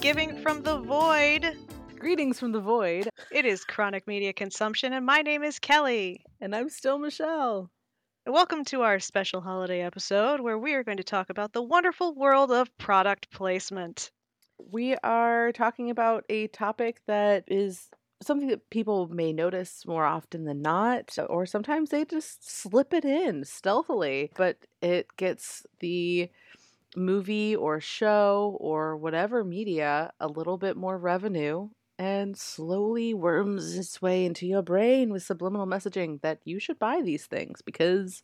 [0.00, 1.58] Thanksgiving from the void.
[1.98, 3.10] Greetings from the void.
[3.30, 6.24] It is chronic media consumption, and my name is Kelly.
[6.40, 7.70] And I'm still Michelle.
[8.26, 12.14] Welcome to our special holiday episode where we are going to talk about the wonderful
[12.14, 14.10] world of product placement.
[14.72, 17.90] We are talking about a topic that is
[18.22, 23.04] something that people may notice more often than not, or sometimes they just slip it
[23.04, 26.30] in stealthily, but it gets the
[26.96, 31.68] movie or show or whatever media a little bit more revenue
[31.98, 37.02] and slowly worms its way into your brain with subliminal messaging that you should buy
[37.02, 38.22] these things because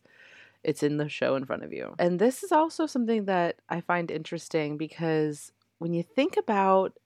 [0.63, 1.93] it's in the show in front of you.
[1.99, 6.97] And this is also something that I find interesting because when you think about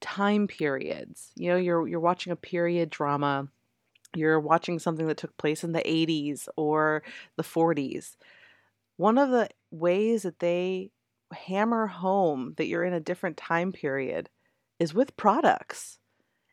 [0.00, 3.48] time periods, you know, you're you're watching a period drama,
[4.14, 7.02] you're watching something that took place in the 80s or
[7.36, 8.16] the 40s.
[8.96, 10.90] One of the ways that they
[11.32, 14.28] hammer home that you're in a different time period
[14.78, 15.98] is with products.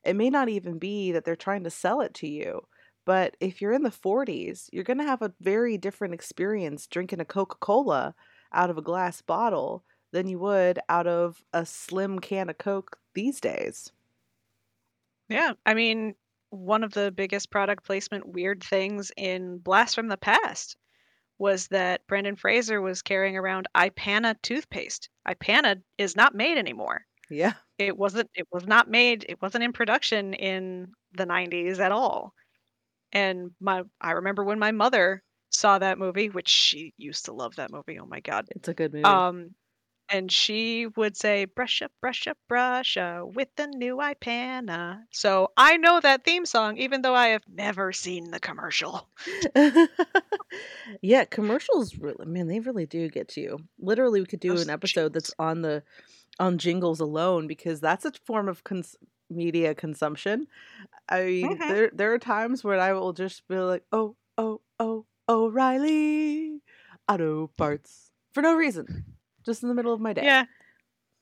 [0.03, 2.61] It may not even be that they're trying to sell it to you,
[3.05, 7.19] but if you're in the 40s, you're going to have a very different experience drinking
[7.19, 8.15] a Coca Cola
[8.53, 12.97] out of a glass bottle than you would out of a slim can of Coke
[13.13, 13.91] these days.
[15.29, 16.15] Yeah, I mean,
[16.49, 20.77] one of the biggest product placement weird things in Blast from the Past
[21.43, 25.09] was that Brendan Fraser was carrying around Ipana toothpaste.
[25.27, 27.01] Ipana is not made anymore.
[27.29, 27.51] Yeah.
[27.77, 32.33] It wasn't it was not made, it wasn't in production in the 90s at all.
[33.11, 37.57] And my I remember when my mother saw that movie, which she used to love
[37.57, 37.99] that movie.
[37.99, 38.47] Oh my god.
[38.55, 39.03] It's a good movie.
[39.03, 39.49] Um
[40.13, 45.49] and she would say brush up brush up brush uh, with the new ipana so
[45.57, 49.09] i know that theme song even though i have never seen the commercial
[51.01, 53.59] yeah, commercials really man, they really do get to you.
[53.79, 55.83] Literally we could do Those an episode that's on the
[56.39, 58.95] on jingles alone because that's a form of cons-
[59.29, 60.47] media consumption.
[61.09, 61.67] I mean, Mhm.
[61.67, 66.61] there there are times when I will just be like, "Oh, oh, oh, O'Reilly
[67.07, 69.12] Auto Parts" for no reason,
[69.45, 70.23] just in the middle of my day.
[70.23, 70.45] yeah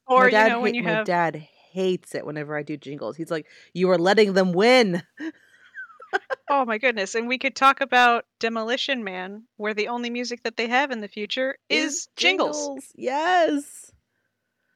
[0.07, 1.35] My or you know when hate- you my have dad
[1.71, 3.15] hates it whenever I do jingles.
[3.15, 5.01] He's like, "You are letting them win."
[6.49, 10.57] oh my goodness and we could talk about demolition man where the only music that
[10.57, 12.69] they have in the future is, jingles.
[12.95, 13.90] Yes.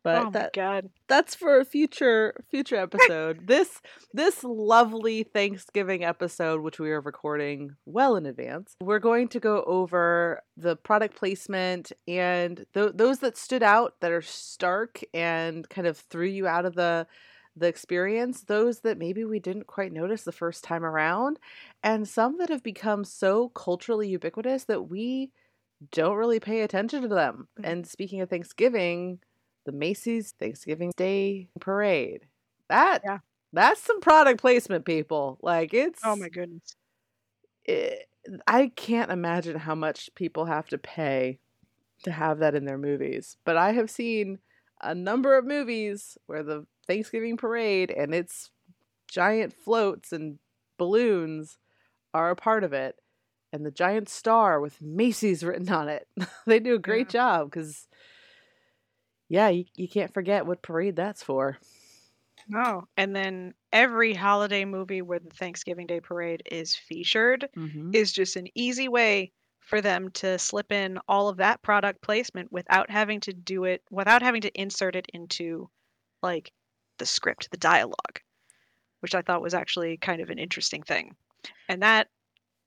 [0.06, 3.48] But oh my that god that's for a future future episode.
[3.48, 3.82] this
[4.14, 9.64] this lovely Thanksgiving episode, which we are recording well in advance, we're going to go
[9.64, 15.88] over the product placement and th- those that stood out that are stark and kind
[15.88, 17.08] of threw you out of the
[17.58, 21.40] the experience, those that maybe we didn't quite notice the first time around,
[21.82, 25.32] and some that have become so culturally ubiquitous that we
[25.92, 27.48] don't really pay attention to them.
[27.60, 27.66] Mhm.
[27.70, 29.20] And speaking of Thanksgiving,
[29.66, 32.28] the Macy's Thanksgiving Day Parade.
[32.70, 33.20] That Yeah.
[33.54, 35.38] that's some product placement, people.
[35.42, 36.76] Like oh it's oh my goodness
[37.66, 38.08] it,
[38.48, 41.40] I can't imagine how much people have to pay
[42.04, 43.38] to have that in their movies.
[43.46, 44.40] But I have seen
[44.82, 48.52] a number of movies where the Thanksgiving parade and its
[49.10, 50.40] giant floats and
[50.78, 51.58] balloons
[52.14, 52.96] are a part of it.
[53.54, 56.08] And the giant star with Macy's written on it.
[56.46, 57.88] they do a great job because,
[59.28, 61.58] yeah, you, you can't forget what parade that's for.
[62.48, 67.94] no and then every holiday movie where the thanksgiving day parade is featured Mm-hmm.
[67.94, 72.52] is just an easy way for them to slip in all of that product placement
[72.52, 75.70] without having to do it without having to insert it into
[76.22, 76.52] like
[77.00, 78.20] the script the dialogue
[79.02, 81.16] which i thought was actually kind of an interesting thing
[81.70, 82.10] and that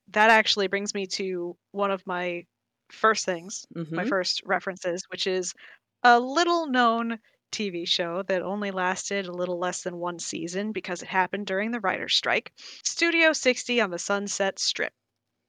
[0.08, 2.44] that actually brings me to one of my
[2.92, 4.04] first things my Mhm.
[4.04, 5.54] first references which is
[6.02, 7.18] a little known
[7.50, 11.70] TV show that only lasted a little less than one season because it happened during
[11.70, 12.52] the writer's strike.
[12.84, 14.92] Studio 60 on the Sunset Strip.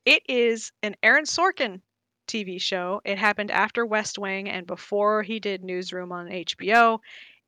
[0.06, 1.81] It is an Aaron Sorkin
[2.28, 3.01] TV show.
[3.04, 7.00] It happened after West Wing and before he did Newsroom on HBO.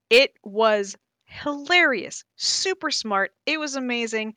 [0.09, 3.33] It was hilarious, super smart.
[3.45, 4.35] It was amazing.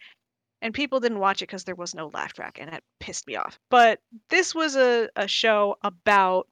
[0.63, 3.37] And people didn't watch it because there was no laugh track, and it pissed me
[3.37, 3.59] off.
[3.69, 4.01] But
[4.31, 6.49] this was a, a show about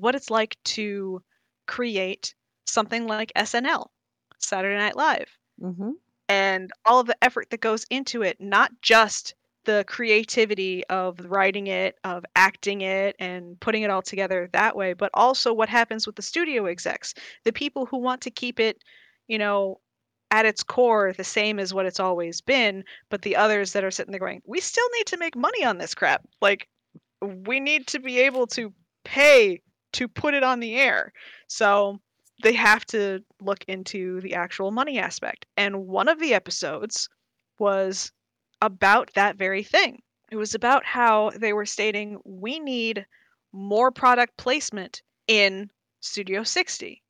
[0.00, 1.22] what it's like to
[1.66, 2.34] create
[2.66, 3.90] something like SNL,
[4.38, 5.94] Saturday Night Live, Mhm.
[6.28, 11.66] and all of the effort that goes into it, not just the creativity of writing
[11.66, 16.06] it, of acting it, and putting it all together that way, but also what happens
[16.06, 17.14] with the studio execs,
[17.44, 18.82] the people who want to keep it,
[19.28, 19.78] you know,
[20.30, 23.90] at its core the same as what it's always been, but the others that are
[23.90, 26.26] sitting there going, we still need to make money on this crap.
[26.40, 26.68] Like,
[27.20, 28.72] we need to be able to
[29.04, 29.60] pay
[29.92, 31.12] to put it on the air.
[31.48, 32.00] So
[32.42, 35.46] they have to look into the actual money aspect.
[35.56, 37.08] And one of the episodes
[37.58, 38.12] was
[38.62, 40.02] about that very thing.
[40.30, 43.04] It was about how they were stating we need
[43.52, 45.70] more product placement in
[46.00, 47.02] Studio 60.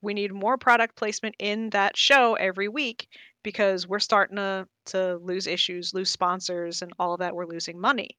[0.00, 3.08] We need more product placement in that show every week
[3.42, 7.34] because we're starting to, to lose issues, lose sponsors, and all of that.
[7.34, 8.16] We're losing money.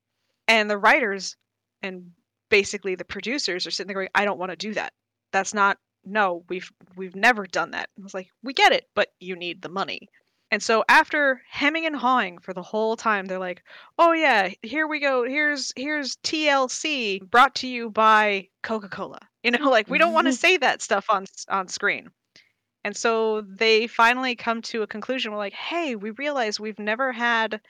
[0.47, 1.35] And the writers
[1.81, 2.11] and
[2.53, 4.93] basically the producers are sitting there going, I don't want to do that.
[5.31, 7.89] That's not no, we've we've never done that.
[7.97, 10.07] I was like, we get it, but you need the money.
[10.51, 13.63] And so after hemming and hawing for the whole time, they're like,
[13.97, 15.23] "Oh yeah, here we go.
[15.23, 20.31] Here's here's TLC brought to you by Coca-Cola." You know, like we don't want to
[20.31, 20.47] mm-hmm.
[20.47, 22.11] say that stuff on on screen.
[22.83, 25.31] And so they finally come to a conclusion.
[25.31, 27.61] We're like, "Hey, we realize we've never had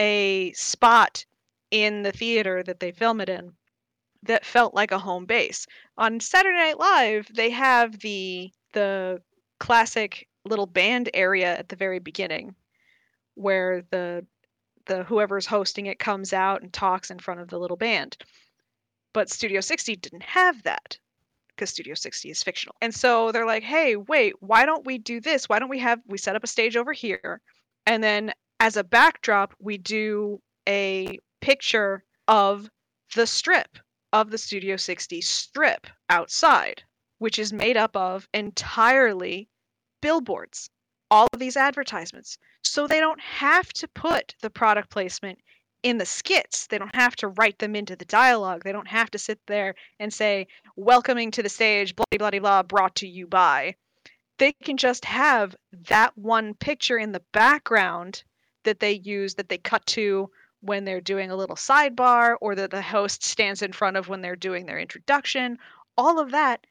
[0.00, 1.24] a spot
[1.70, 3.52] in the theater that they film it in
[4.22, 5.66] that felt like a home base.
[5.98, 9.20] On Saturday Night Live, they have the the
[9.58, 12.54] classic little band area at the very beginning
[13.34, 14.24] where the
[14.86, 18.16] the whoever's hosting it comes out and talks in front of the little band.
[19.12, 20.98] But Studio 60 didn't have that
[21.48, 22.76] because Studio 60 is fictional.
[22.80, 25.48] And so they're like, "Hey, wait, why don't we do this?
[25.48, 27.40] Why don't we have we set up a stage over here
[27.86, 32.68] and then as a backdrop we do a picture of
[33.14, 33.78] the strip
[34.20, 36.82] of the Studio 60 strip outside,
[37.18, 39.46] which is made up of entirely
[40.00, 40.70] billboards,
[41.10, 42.38] all of these advertisements.
[42.64, 45.38] So they don't have to put the product placement
[45.82, 46.66] in the skits.
[46.66, 48.64] They don't have to write them into the dialogue.
[48.64, 50.46] They don't have to sit there and say,
[50.76, 53.74] welcoming to the stage, blah, blah, blah, blah, brought to you by.
[54.38, 55.54] They can just have
[55.88, 58.24] that one picture in the background
[58.64, 60.30] that they use, that they cut to
[60.66, 64.20] when they're doing a little sidebar or that the host stands in front of when
[64.20, 65.58] they're doing their introduction.
[65.96, 66.66] All of that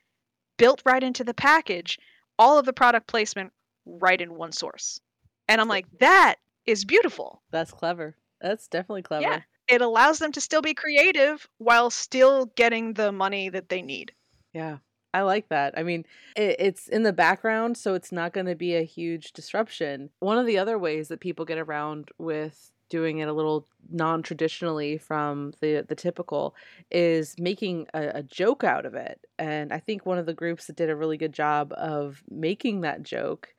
[0.57, 1.99] built right into the package,
[2.37, 3.51] all of the product placement
[3.85, 4.99] right in one source.
[5.47, 7.41] And I'm like, that is beautiful.
[7.51, 8.15] That's clever.
[8.41, 9.23] That's definitely clever.
[9.23, 9.41] Yeah.
[9.67, 14.11] It allows them to still be creative while still getting the money that they need.
[14.53, 14.77] Yeah.
[15.13, 15.73] I like that.
[15.77, 16.05] I mean,
[16.35, 20.09] it, it's in the background, so it's not going to be a huge disruption.
[20.19, 24.97] One of the other ways that people get around with doing it a little non-traditionally
[24.97, 26.55] from the the typical
[26.91, 29.19] is making a, a, joke out of it.
[29.37, 32.81] And i think one of the groups that did a really good job of making
[32.81, 33.49] that joke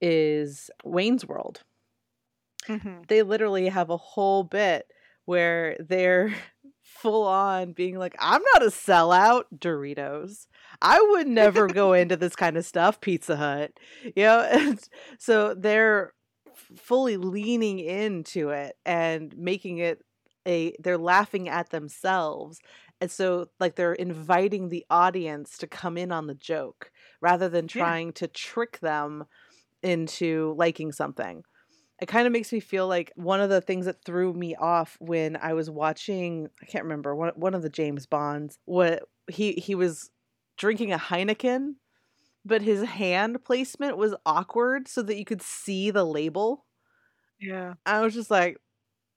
[0.00, 1.62] is wayne's world.
[2.68, 3.02] Mm-hmm.
[3.08, 4.86] they literally have a whole bit
[5.24, 6.32] where they're
[6.84, 10.46] full on being like i'm not a sellout doritos.
[10.80, 13.72] I would never go into this kind of stuff pizza hut.
[14.04, 14.88] You know and
[15.18, 16.12] so they're
[16.76, 20.04] fully leaning into it and making it
[20.46, 22.60] a they're laughing at themselves
[23.00, 27.68] and so like they're inviting the audience to come in on the joke rather than
[27.68, 28.12] trying yeah.
[28.12, 29.24] to trick them
[29.82, 31.42] into liking something
[32.00, 34.96] it kind of makes me feel like one of the things that threw me off
[35.00, 39.52] when I was watching I can't remember one one of the James Bonds what he
[39.52, 40.10] he was
[40.56, 41.74] drinking a Heineken
[42.44, 46.64] but his hand placement was awkward so that you could see the label.
[47.40, 47.74] Yeah.
[47.86, 48.58] I was just like,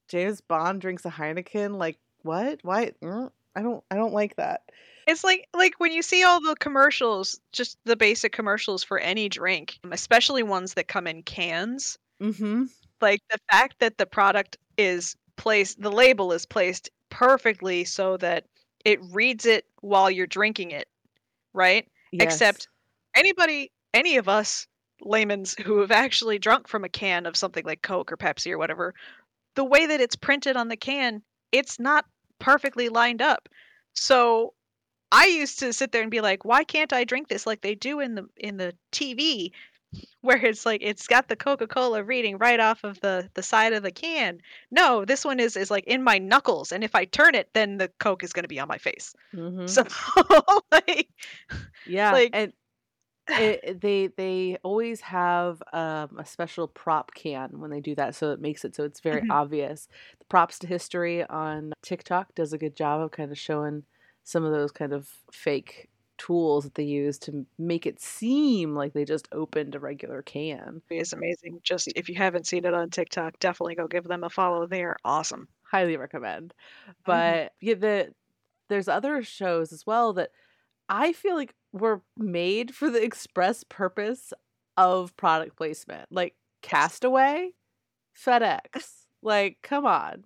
[0.07, 1.77] James Bond drinks a Heineken.
[1.77, 2.59] Like, what?
[2.63, 2.91] Why?
[3.03, 3.83] Mm, I don't.
[3.89, 4.61] I don't like that.
[5.07, 9.29] It's like like when you see all the commercials, just the basic commercials for any
[9.29, 11.97] drink, especially ones that come in cans.
[12.21, 12.65] Mm-hmm.
[13.01, 18.45] Like the fact that the product is placed, the label is placed perfectly so that
[18.83, 20.87] it reads it while you're drinking it,
[21.53, 21.87] right?
[22.11, 22.23] Yes.
[22.23, 22.67] Except
[23.15, 24.67] anybody, any of us
[25.01, 28.57] laymen's who have actually drunk from a can of something like Coke or Pepsi or
[28.57, 28.93] whatever,
[29.55, 32.05] the way that it's printed on the can, it's not
[32.39, 33.49] perfectly lined up.
[33.93, 34.53] So
[35.11, 37.75] I used to sit there and be like, why can't I drink this like they
[37.75, 39.51] do in the in the TV
[40.21, 43.83] where it's like it's got the Coca-Cola reading right off of the the side of
[43.83, 44.39] the can.
[44.71, 47.77] No, this one is is like in my knuckles and if I turn it then
[47.77, 49.13] the Coke is going to be on my face.
[49.33, 49.65] Mm-hmm.
[49.67, 49.85] So
[50.71, 51.09] like
[51.87, 52.51] yeah, like and
[53.39, 58.31] it, they they always have um, a special prop can when they do that, so
[58.31, 59.31] it makes it so it's very mm-hmm.
[59.31, 59.87] obvious.
[60.19, 63.83] The props to history on TikTok does a good job of kind of showing
[64.23, 68.93] some of those kind of fake tools that they use to make it seem like
[68.93, 70.81] they just opened a regular can.
[70.89, 71.59] It's amazing.
[71.63, 74.67] Just if you haven't seen it on TikTok, definitely go give them a follow.
[74.67, 75.47] They are awesome.
[75.63, 76.53] Highly recommend.
[76.83, 76.91] Mm-hmm.
[77.05, 77.67] But mm-hmm.
[77.67, 78.13] yeah, the
[78.67, 80.29] there's other shows as well that
[80.89, 84.33] I feel like were made for the express purpose
[84.77, 86.07] of product placement.
[86.11, 87.51] Like Castaway,
[88.17, 89.05] FedEx.
[89.21, 90.23] Like, come on.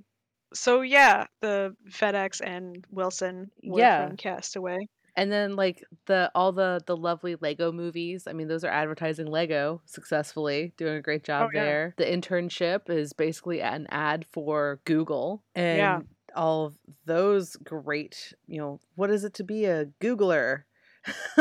[0.53, 4.07] So yeah, the FedEx and Wilson were yeah.
[4.07, 4.77] from Castaway.
[5.15, 8.25] And then like the all the the lovely Lego movies.
[8.27, 11.63] I mean, those are advertising Lego successfully, doing a great job Oh, yeah.
[11.63, 11.93] there.
[11.97, 15.43] The internship is basically an ad for Google.
[15.55, 15.99] And Yeah.
[16.35, 20.63] all of those great, you know, what is it to be a Googler?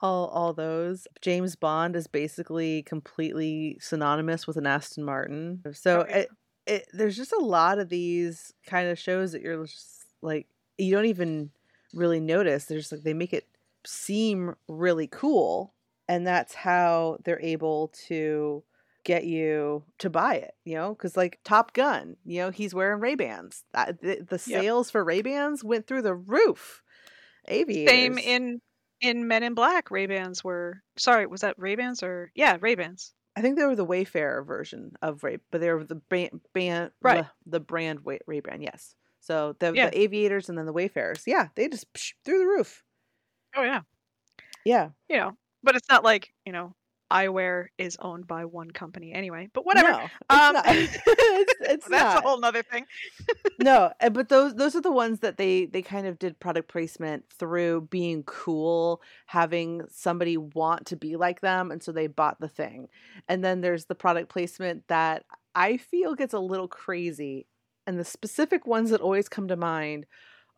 [0.00, 1.06] all all those.
[1.20, 5.62] James Bond is basically completely synonymous with an Aston Martin.
[5.72, 6.16] So Oh, yeah.
[6.18, 6.28] it,
[6.66, 10.46] it there's just a lot of these kind of shows that you're just like
[10.78, 11.50] you don't even
[11.94, 12.66] really notice.
[12.66, 13.46] There's like they make it
[13.86, 15.74] seem really cool,
[16.08, 18.62] and that's how they're able to
[19.04, 20.54] get you to buy it.
[20.64, 23.64] You know, because like Top Gun, you know, he's wearing Ray Bans.
[23.72, 24.62] The, the Yep.
[24.62, 26.82] sales for Ray Bans went through the roof.
[27.48, 27.88] Aviators.
[27.92, 28.60] Same in
[29.00, 29.90] in Men in Black.
[29.90, 31.26] Ray Bans were sorry.
[31.26, 33.12] Was that Ray Bans or yeah Ray Bans?
[33.36, 36.90] I think they were the Wayfarer version of Ray, but they were the brand, band,
[37.02, 37.26] Right.
[37.44, 38.62] the, the brand Ray Ban.
[38.62, 38.94] Yes.
[39.20, 39.90] So the, Yeah.
[39.90, 41.24] the aviators and then the Wayfarers.
[41.26, 42.82] Yeah, they just psh, through the roof.
[43.54, 43.82] Oh yeah.
[44.64, 44.90] Yeah.
[45.08, 46.74] You know, but it's not like you know
[47.10, 49.48] eyewear is owned by one company anyway.
[49.52, 49.92] But whatever.
[49.92, 50.64] No, it's Um, not.
[50.68, 52.18] it's, it's That's not.
[52.24, 52.86] a whole nother thing.
[53.60, 56.68] no, uh, but those those are the ones that they they kind of did product
[56.68, 62.40] placement through being cool, having somebody want to be like them, and so they bought
[62.40, 62.88] the thing.
[63.28, 67.46] And then there's the product placement that I feel gets a little crazy,
[67.86, 70.06] and the specific ones that always come to mind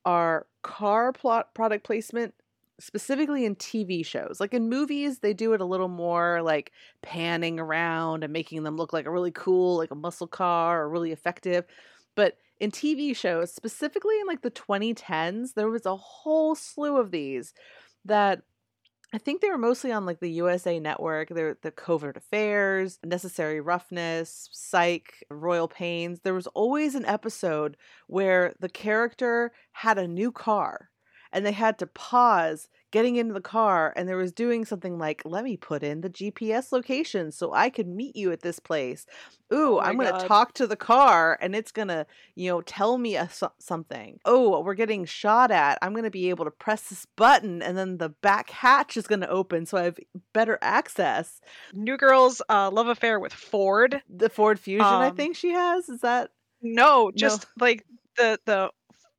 [0.04, 2.34] are car plot product placement
[2.80, 4.38] specifically in TV shows.
[4.40, 8.76] Like in movies, they do it a little more like panning around and making them
[8.76, 11.64] look like a really cool, like a muscle car or really effective.
[12.14, 17.10] But in TV shows, specifically in like the 2010s, there was a whole slew of
[17.10, 17.52] these
[18.04, 18.42] that
[19.12, 21.30] I think they were mostly on like the USA Network.
[21.30, 26.20] They're the Covert Affairs, Necessary Roughness, Psych, Royal Pains.
[26.20, 30.90] There was always an episode where the character had a new car
[31.32, 35.20] and they had to pause getting into the car and there was doing something like
[35.26, 39.04] let me put in the gps location so i can meet you at this place.
[39.52, 43.16] Ooh Oh i'm gonna talk to the car and it's gonna you know tell me
[43.16, 44.18] a, so- something.
[44.24, 47.98] Oh we're getting shot at i'm gonna be able to press this button and then
[47.98, 49.98] the back hatch is gonna open so i have
[50.32, 51.40] better access.
[51.74, 54.00] New Girl's uh, love affair with Ford.
[54.08, 55.88] the ford fusion i Um, think she has?
[55.90, 56.30] Is that
[56.62, 57.84] No, just like
[58.16, 58.70] the the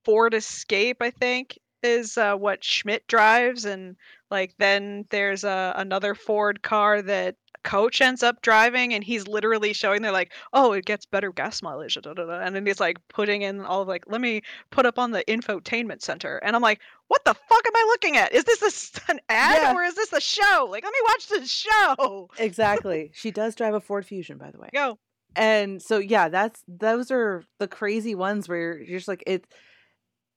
[0.05, 3.95] Ford Escape, I think, is uh, what Schmidt drives, and
[4.31, 9.73] like then there's uh, another Ford car that Coach ends up driving, and he's literally
[9.73, 12.79] showing they're like, oh, it gets better gas mileage, da, da, da," and then he's
[12.79, 16.55] like putting in all of like, let me put up on the infotainment center, and
[16.55, 18.33] I'm like, what the fuck am I looking at?
[18.33, 19.73] Is this a an ad Yeah.
[19.73, 20.67] or is this a show?
[20.69, 22.29] Like, let me watch the show.
[22.37, 24.97] exactly she does drive a ford fusion by the way Go.
[25.35, 29.45] and so yeah that's those are the crazy ones where you're, you're just like it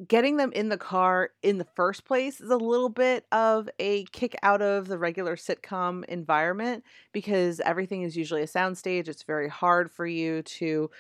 [0.09, 4.05] getting them in the car in the first place is a little bit of a
[4.07, 6.83] kick out of the regular sitcom environment
[7.13, 10.91] because everything is usually a soundstage it's very hard for you to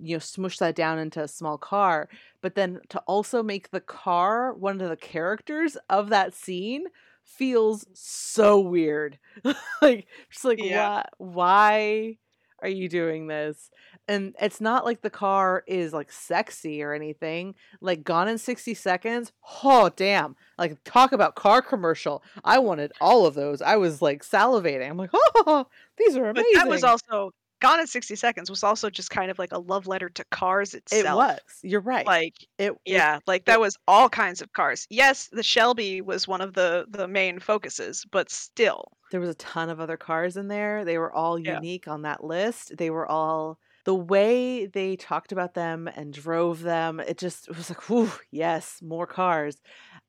[0.00, 2.08] you know smush that down into a small car
[2.40, 6.84] but then to also make the car one of the characters of that scene
[7.24, 9.18] feels so weird
[9.82, 10.60] like just like Yeah.
[10.60, 12.16] why why
[12.62, 13.70] are you doing this
[14.08, 18.74] and it's not like the car is like sexy or anything like gone in 60
[18.74, 19.32] seconds
[19.64, 24.22] oh damn like talk about car commercial i wanted all of those i was like
[24.22, 25.66] salivating i'm like oh
[25.98, 27.30] these are amazing." But that was also
[27.62, 30.74] Gone in 60 Seconds was also just kind of like a love letter to cars
[30.74, 31.06] itself.
[31.06, 34.86] it was you're right Like, it it- yeah, like that was all kinds of cars.
[34.90, 38.92] Yes, the Shelby was one of the the main focuses, but still.
[39.10, 41.54] there was a ton of other cars in there they were all Yeah.
[41.54, 46.60] unique on that list they were all the way they talked about them and drove
[46.62, 49.56] them it just it was like whew, yes more cars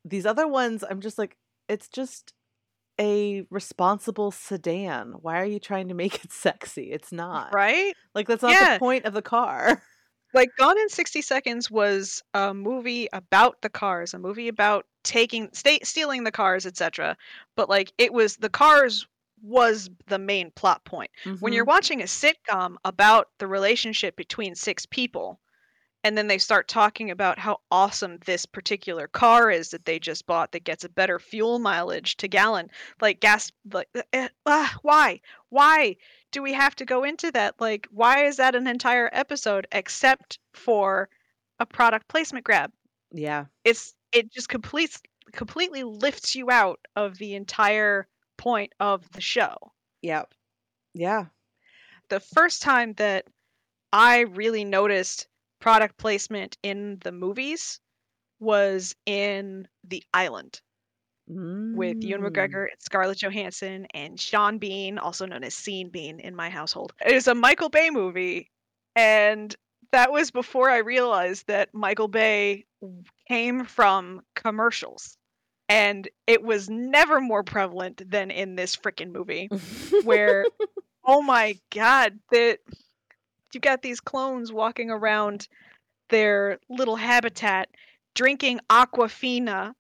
[0.06, 1.38] these other ones i'm just like
[1.70, 2.34] it's just
[3.00, 7.94] a responsible sedan why are you trying to make it sexy it's not Right?
[8.16, 8.74] like that's not Yeah.
[8.74, 9.84] the point of the car
[10.34, 15.50] Like Gone in 60 Seconds was a movie about the cars, a movie about taking
[15.54, 17.18] sta stealing the cars, etc.
[17.56, 19.08] But like it was the cars
[19.42, 21.12] was the main plot point.
[21.40, 21.66] when you're Mhm.
[21.66, 25.40] watching a sitcom about the relationship between six people
[26.04, 30.26] and then they start talking about how awesome this particular car is that they just
[30.26, 32.70] bought that gets a better fuel mileage to gallon
[33.02, 35.96] like gas like uh, ah, why why
[36.32, 40.40] do we have to go into that like why is that an entire episode except
[40.54, 41.10] for
[41.60, 42.72] a product placement grab
[43.12, 45.02] yeah it's it just completes
[45.34, 49.56] completely lifts you out of the entire point of the show
[50.02, 50.34] yep
[50.94, 51.26] yeah
[52.10, 53.26] the first time that
[53.94, 55.28] I really noticed
[55.60, 57.80] product placement in the movies
[58.40, 60.62] was in The Island.
[61.28, 62.32] with Ewan Mm.
[62.32, 66.94] McGregor, Scarlett Johansson, and Sean Bean, also known as Scene Bean in my household.
[67.06, 68.50] It is a Michael Bay movie,
[68.96, 69.56] and
[69.92, 72.66] that was before I realized that Michael Bay
[73.28, 75.17] came from commercials.
[75.70, 79.50] And it was never more prevalent than in this freaking movie,
[80.04, 80.46] where,
[81.06, 82.60] oh my god, that
[83.54, 85.48] you got these clones walking around
[86.10, 87.70] their little habitat,
[88.16, 89.74] drinking Aquafina,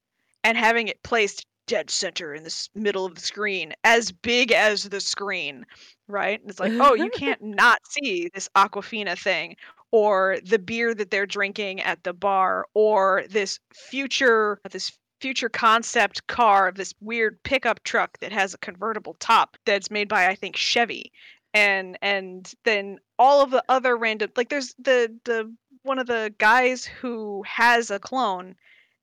[0.43, 4.83] and having it placed dead center in the middle of the screen, as big as
[4.83, 5.65] the screen,
[6.07, 6.39] right?
[6.41, 9.55] And it's like, oh, you can't not see this Aquafina thing,
[9.91, 16.25] or the beer that they're drinking at the bar, or this future this future concept
[16.27, 20.35] car of this weird pickup truck that has a convertible top that's made by I
[20.35, 21.11] think Chevy.
[21.53, 25.51] And and then all of the other random like there's the the
[25.83, 28.55] one of the guys who has a clone,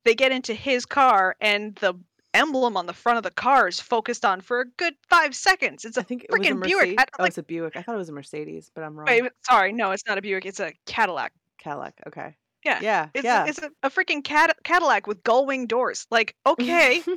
[0.05, 1.95] they get into his car and the
[2.35, 5.85] emblem on the front of the car is focused on for a good five seconds.
[5.85, 7.01] It's a I think it was a freaking Buick.
[7.01, 7.77] I, Oh, like, it's a Buick.
[7.77, 9.07] I thought it was a Mercedes, but I'm wrong.
[9.07, 10.45] wait, sorry, no, it's not a Buick.
[10.45, 11.33] It's a Cadillac.
[11.59, 11.95] Cadillac.
[12.07, 12.35] Okay.
[12.65, 13.09] Yeah, Yeah.
[13.15, 13.45] It's yeah.
[13.45, 16.07] a, it's a, a freaking Cad- Cadillac with gull wing doors.
[16.11, 17.03] Like, okay,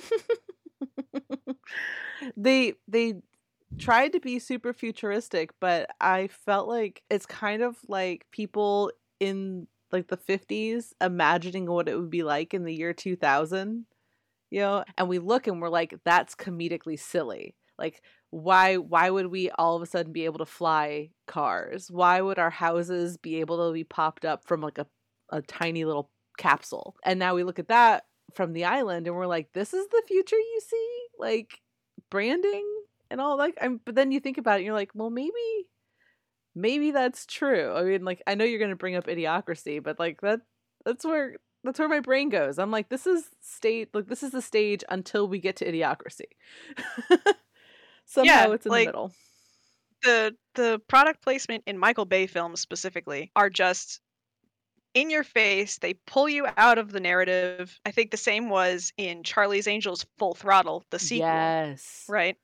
[2.38, 3.16] they they
[3.78, 9.68] tried to be super futuristic, but I felt like it's kind of like people in
[9.92, 13.86] like the 50s imagining what it would be like in the year 2000,
[14.52, 14.84] you know?
[14.98, 17.56] And we look and we're like that's comedically silly.
[17.78, 21.90] Like why why would we all of a sudden be able to fly cars?
[21.92, 24.88] Why would our houses be able to be popped up from like a
[25.30, 26.96] a tiny little capsule?
[27.04, 30.04] And now we look at that from the island and we're like this is the
[30.08, 31.06] future you see?
[31.20, 31.60] Like
[32.10, 32.66] branding
[33.10, 35.32] and all like I'm but then you think about it and you're like, well maybe
[36.56, 37.74] maybe that's true.
[37.74, 40.42] I mean like I know you're going to bring up idiocracy, but like that
[40.86, 42.60] that's where that's where my brain goes.
[42.60, 46.26] I'm like this is state like this is the stage until we get to idiocracy.
[48.06, 49.12] Somehow Yeah, it's in like- the middle.
[50.04, 54.00] the the product placement in Michael Bay films specifically are just
[55.02, 55.78] in your face.
[55.78, 57.80] They pull you out of the narrative.
[57.86, 62.06] I think the same was in Charlie's Angels Full Throttle, the sequel, Yes.
[62.10, 62.36] right?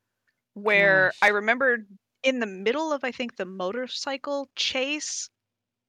[0.54, 1.36] Where I Gosh.
[1.36, 1.86] remember
[2.22, 5.30] in the middle of I think the motorcycle chase,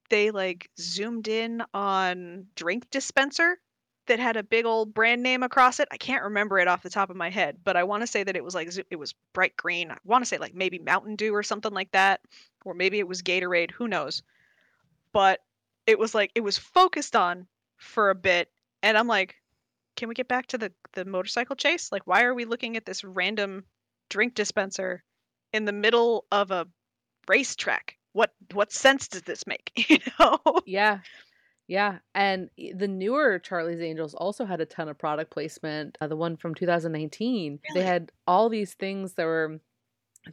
[0.09, 3.59] they like zoomed in on drink dispenser
[4.07, 5.89] that had a big old brand name across it.
[5.91, 8.23] I can't remember it off the top of my head, but I want to say
[8.25, 9.91] that it was like it was bright green.
[9.91, 12.21] I want to say like maybe Mountain Dew or something like that,
[12.65, 13.71] or maybe it was Gatorade.
[13.73, 14.23] Who knows?
[15.13, 15.41] But
[15.87, 18.51] it was like it was focused on for a bit,
[18.83, 19.37] and I'm like,
[19.97, 21.93] can we get back to the the motorcycle chase?
[21.93, 23.65] Like, why are we looking at this random
[24.11, 25.03] drink dispenser
[25.53, 26.67] in the middle of a
[27.29, 27.97] racetrack?
[28.13, 29.71] What what sense does this make?
[29.89, 30.39] You know?
[30.67, 31.01] Yeah.
[31.67, 31.99] Yeah.
[32.15, 35.97] And the newer Charlie's Angels also had a ton of product placement.
[36.01, 39.61] Uh, the one from 2019, they had all these things that were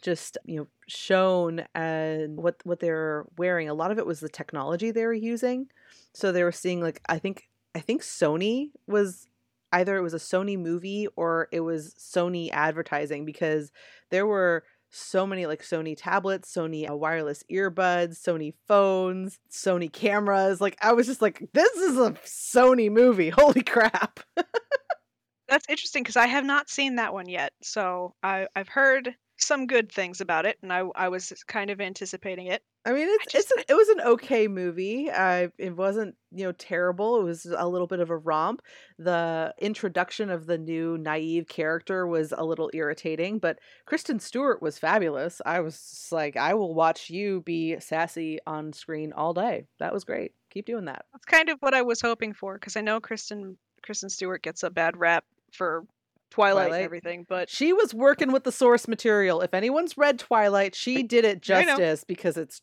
[0.02, 3.70] just, you know, shown and what what they're wearing.
[3.70, 5.68] A lot of it was the technology they were using.
[6.14, 9.28] So they were seeing like I think I think Sony was
[9.72, 13.72] either it was a Sony movie or it was Sony advertising because
[14.10, 20.62] there were so many like Sony tablets, Sony uh, wireless earbuds, Sony phones, Sony cameras.
[20.62, 23.30] Like I was just like, this is a Sony movie.
[23.36, 24.20] Holy crap!
[25.48, 27.54] That's interesting because I have not seen that one yet.
[27.62, 31.82] So I I've heard some good things about it, and I I was kind of
[31.82, 32.64] anticipating it.
[32.86, 35.12] I mean, it's just- it's an, it was an okay movie.
[35.12, 37.20] I it wasn't you know terrible.
[37.20, 38.62] It was a little bit of a romp.
[38.98, 44.78] The introduction of the new naive character was a little irritating, but Kristen Stewart was
[44.80, 45.42] fabulous.
[45.46, 49.66] I was like, I will watch you be sassy on screen all day.
[49.80, 50.34] That was great.
[50.52, 51.06] Keep doing that.
[51.14, 54.64] That's kind of what I was hoping for because I know Kristen Kristen Stewart gets
[54.64, 55.86] a bad rap for
[56.32, 56.78] Twilight, Twilight.
[56.78, 59.42] and everything, but She was working with the source material.
[59.42, 62.62] If anyone's read Twilight, she did it justice because it's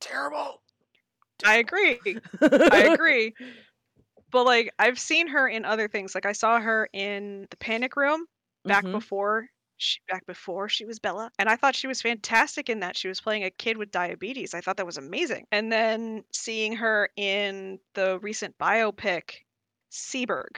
[0.00, 0.62] terrible.
[1.44, 1.98] I agree.
[2.40, 3.34] I agree.
[4.30, 6.14] But like I've seen her in other things.
[6.14, 8.26] Like I saw her in The Panic Room
[8.64, 8.92] back Mhm.
[8.92, 9.48] before
[9.80, 12.96] she back before she was Bella, and I thought she was fantastic in that.
[12.96, 14.52] She was playing a kid with diabetes.
[14.52, 15.46] I thought that was amazing.
[15.52, 19.36] And then seeing her in the recent biopic
[19.92, 20.56] Seberg.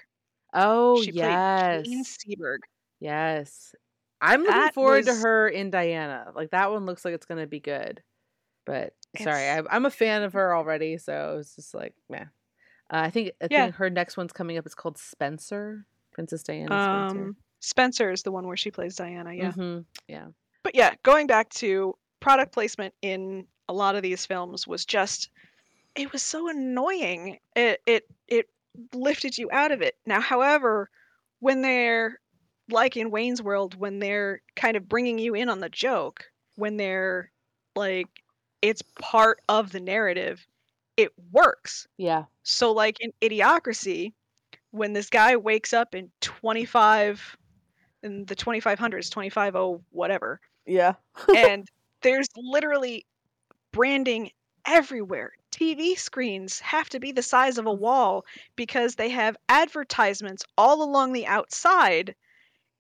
[0.53, 2.59] Oh she yes, Jane Seberg.
[3.01, 3.75] yes.
[4.23, 6.31] I'm looking That forward was- to her in Diana.
[6.35, 8.03] Like that one looks like it's gonna be good.
[8.67, 12.19] But sorry, It's- I, I'm a fan of her already, so it's just like, meh.
[12.23, 12.27] Uh,
[12.91, 13.65] I think I Yeah.
[13.65, 14.67] think her next one's coming up.
[14.67, 17.25] It's called Spencer, Princess Diana Spencer.
[17.29, 19.33] Um, Spencer is the one where she plays Diana.
[19.33, 19.53] Yeah.
[19.53, 20.27] Mhm, yeah.
[20.63, 25.31] but yeah, going back to product placement in a lot of these films was just
[25.95, 27.39] it was so annoying.
[27.57, 28.49] It it it
[29.11, 29.97] lifted you out of it.
[30.07, 30.91] Now, however,
[31.41, 32.19] when they're
[32.71, 36.25] like in Wayne's World when they're kind of bringing you in on the joke,
[36.57, 37.31] when they're
[37.77, 38.09] like
[38.63, 40.47] it's part of the narrative,
[40.97, 41.89] it works.
[41.97, 42.27] Yeah.
[42.43, 44.13] So like in Idiocracy,
[44.73, 47.37] when this guy wakes up in 25
[48.03, 50.95] in the 2500s, 250 whatever, Yeah.
[51.37, 51.69] and
[52.03, 53.07] there's literally
[53.73, 54.31] branding
[54.67, 55.33] everywhere.
[55.61, 58.25] TV screens have to be the size of a wall
[58.57, 62.15] because they have advertisements all along the outside,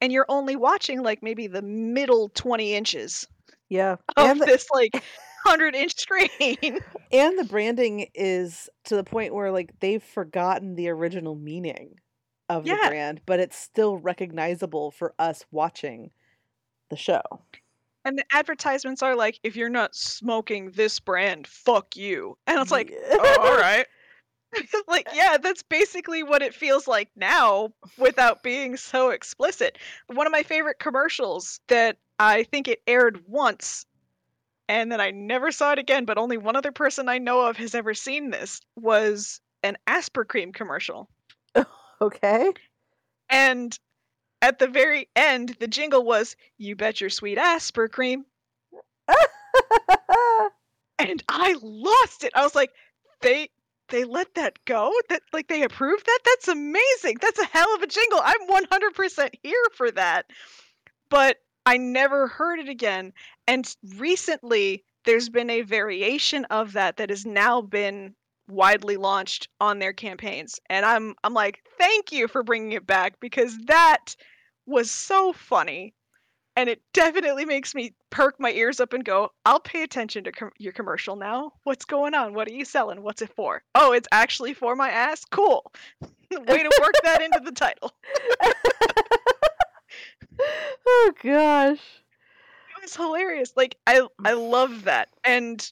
[0.00, 3.26] and you're only watching like maybe the middle 20 inches
[3.68, 3.96] Yeah.
[4.16, 4.94] of And the, this like
[5.44, 6.30] 100 inch screen.
[7.12, 11.96] and the branding is to the point where like they've forgotten the original meaning
[12.48, 16.10] of the brand, but it's still recognizable for us watching
[16.90, 17.22] the show.
[18.04, 22.36] And the advertisements are like, if you're not smoking this brand, fuck you.
[22.46, 23.86] And it's like, oh, all right.
[24.88, 25.12] like, eh.
[25.14, 29.78] yeah, that's basically what it feels like now without being so explicit.
[30.08, 33.86] One of my favorite commercials that I think it aired once
[34.70, 37.56] and then I never saw it again, but only one other person I know of
[37.56, 41.08] has ever seen this was an Aspercreme commercial.
[42.00, 42.52] okay.
[43.28, 43.76] And
[44.42, 48.24] at the very end, the jingle was, You bet your sweet Aspercreme.
[50.98, 52.32] and I lost it.
[52.34, 52.72] I was like,
[53.20, 53.50] they
[53.88, 54.92] they let that go?
[55.08, 56.18] That like they approved that?
[56.24, 57.18] That's amazing.
[57.20, 58.20] That's a hell of a jingle.
[58.22, 60.26] I'm 100% here for that.
[61.08, 63.12] But I never heard it again.
[63.46, 68.14] And recently there's been a variation of that that has now been
[68.50, 70.60] widely launched on their campaigns.
[70.68, 74.16] And I'm I'm like, "Thank you for bringing it back because that
[74.66, 75.94] was so funny."
[76.56, 80.32] and it definitely makes me perk my ears up and go, I'll pay attention to
[80.32, 81.52] com- your commercial now.
[81.62, 82.34] What's going on?
[82.34, 83.02] What are you selling?
[83.02, 83.62] What's it for?
[83.74, 85.24] Oh, it's actually for my ass?
[85.24, 85.72] Cool.
[86.02, 87.92] Way to work that into the title.
[90.86, 91.78] oh gosh.
[91.78, 93.52] It was hilarious.
[93.56, 95.08] Like I I love that.
[95.24, 95.70] And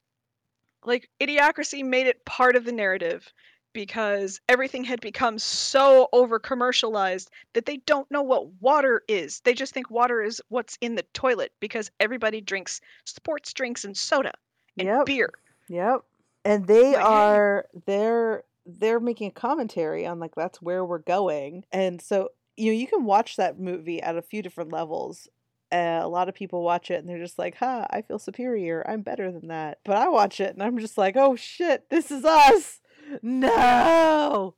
[0.88, 3.32] like Idiocracy made it part of the narrative
[3.74, 9.40] because everything had become so over commercialized that they don't know what water is.
[9.40, 13.96] They just think water is what's in the toilet because everybody drinks sports drinks and
[13.96, 14.32] soda
[14.78, 15.04] and Yep.
[15.06, 15.30] beer.
[15.68, 16.00] Yep.
[16.44, 21.64] And they are they're they're making a commentary on like that's where we're going.
[21.70, 25.28] And so you know you can watch that movie at a few different levels.
[25.70, 28.84] Uh, a lot of people watch it and they're just like, "Ha, I feel superior.
[28.88, 32.10] I'm better than that." But I watch it and I'm just like, "Oh shit, this
[32.10, 32.80] is us."
[33.22, 34.54] No.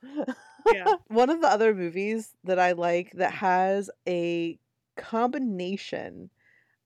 [0.72, 0.94] Yeah.
[1.08, 4.58] One of the other movies that I like that has a
[4.96, 6.30] combination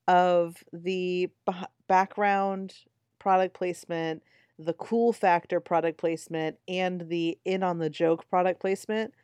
[0.06, 2.74] of the beh- background
[3.18, 4.22] product placement,
[4.58, 9.14] the cool factor product placement, and the in on the joke product placement.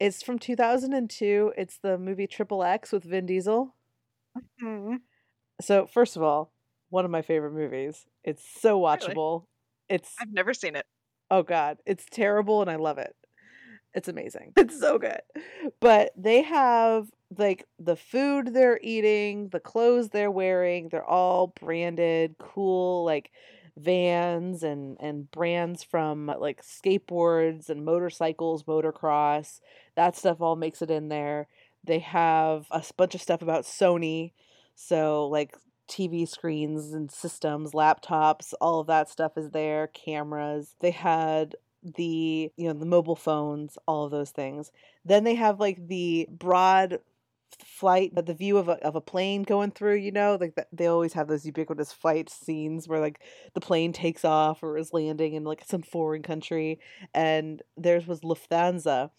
[0.00, 1.52] It's from 2002.
[1.56, 3.74] It's the movie Triple X with Vin Diesel.
[4.36, 5.02] Mhm.
[5.60, 6.52] So, first of all,
[6.90, 8.06] one of my favorite movies.
[8.24, 9.16] It's so Really?
[9.16, 9.46] watchable.
[9.88, 10.86] It's I've never seen it.
[11.30, 13.16] Oh god, it's terrible and I love it.
[13.94, 14.56] It's amazing.
[14.56, 15.20] It's so good.
[15.80, 22.36] But they have like the food they're eating, the clothes they're wearing, they're all branded,
[22.38, 23.32] cool like
[23.76, 29.60] vans and and brands from like skateboards and motorcycles, motocross.
[29.96, 31.48] That stuff all makes it in there.
[31.84, 34.32] They have a bunch of stuff about Sony.
[34.74, 35.56] So like
[35.88, 40.74] TV screens and systems, laptops, all of that stuff is there, cameras.
[40.80, 44.70] They had the, you know, the mobile phones, all of those things.
[45.04, 47.00] Then they have like the broad
[47.62, 50.68] flight but the view of a, of a plane going through you know like that
[50.72, 53.20] they always have those ubiquitous flight scenes where like
[53.54, 56.80] the plane takes off or is landing in like some foreign country
[57.14, 59.10] and theirs was lufthansa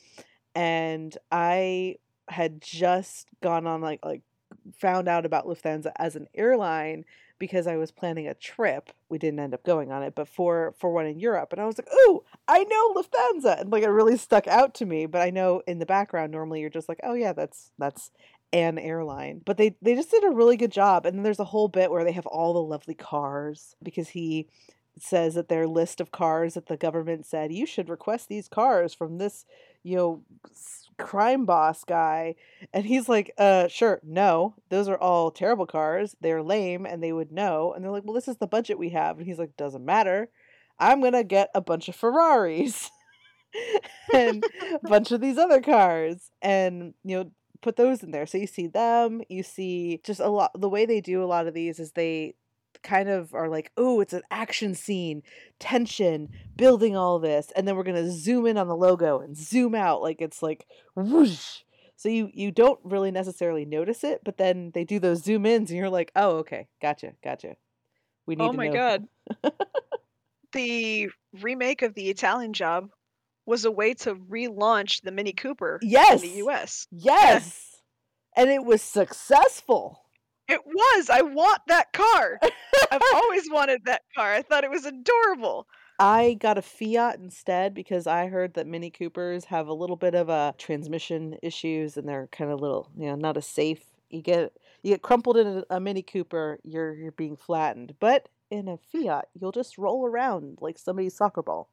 [0.54, 1.95] and i
[2.29, 4.21] had just gone on like like
[4.77, 7.05] found out about Lufthansa as an airline
[7.38, 8.91] because I was planning a trip.
[9.09, 11.65] We didn't end up going on it, but for for one in Europe, and I
[11.65, 15.05] was like, "Ooh, I know Lufthansa," and like it really stuck out to me.
[15.05, 18.11] But I know in the background, normally you're just like, "Oh yeah, that's that's
[18.53, 21.05] an airline." But they they just did a really good job.
[21.05, 24.47] And then there's a whole bit where they have all the lovely cars because he
[24.97, 28.93] says that their list of cars that the government said you should request these cars
[28.93, 29.45] from this
[29.83, 30.21] you know
[30.97, 32.36] crime boss guy
[32.73, 36.15] and he's like, uh, sure, no, those are all terrible cars.
[36.21, 37.73] They're lame and they would know.
[37.73, 39.17] And they're like, well, this is the budget we have.
[39.17, 40.29] And he's like, doesn't matter.
[40.79, 42.89] I'm going to get a bunch of Ferraris
[44.13, 44.43] and
[44.84, 47.31] a bunch of these other cars and, you know,
[47.62, 48.25] put those in there.
[48.25, 50.51] So you see them, you see just a lot.
[50.60, 52.36] The way they do a lot of these is they
[52.86, 55.24] kind of are like, oh, it's an action scene,
[55.60, 57.52] tension, building all this.
[57.56, 60.41] And then we're going to zoom in on the logo and zoom out like it's
[60.41, 61.63] like whoosh
[61.98, 65.69] So you you don't really necessarily notice it, but then they do those zoom ins
[65.71, 66.67] and you're like, "Oh, okay.
[66.82, 67.13] Gotcha.
[67.24, 67.56] Gotcha."
[68.26, 69.08] We need Oh to my god.
[70.54, 71.10] the
[71.41, 72.89] remake of the Italian Job
[73.45, 76.24] was a way to relaunch the Mini Cooper Yes.
[76.24, 76.88] in the US.
[76.91, 77.62] Yes.
[78.38, 80.04] And it was successful.
[80.47, 81.10] It was.
[81.10, 82.39] I want that car.
[82.91, 84.34] I've always wanted that car.
[84.34, 85.67] I thought it was adorable.
[85.99, 90.13] I got a Fiat instead because I heard that Mini Coopers have a little bit
[90.13, 93.81] of a transmission issues and they're kind of little, you know, not as safe.
[94.10, 94.51] You get
[94.84, 97.95] you get crumpled in a, a Mini Cooper, you're you're being flattened.
[97.99, 101.69] But in a Fiat, you'll just roll around like somebody's soccer ball.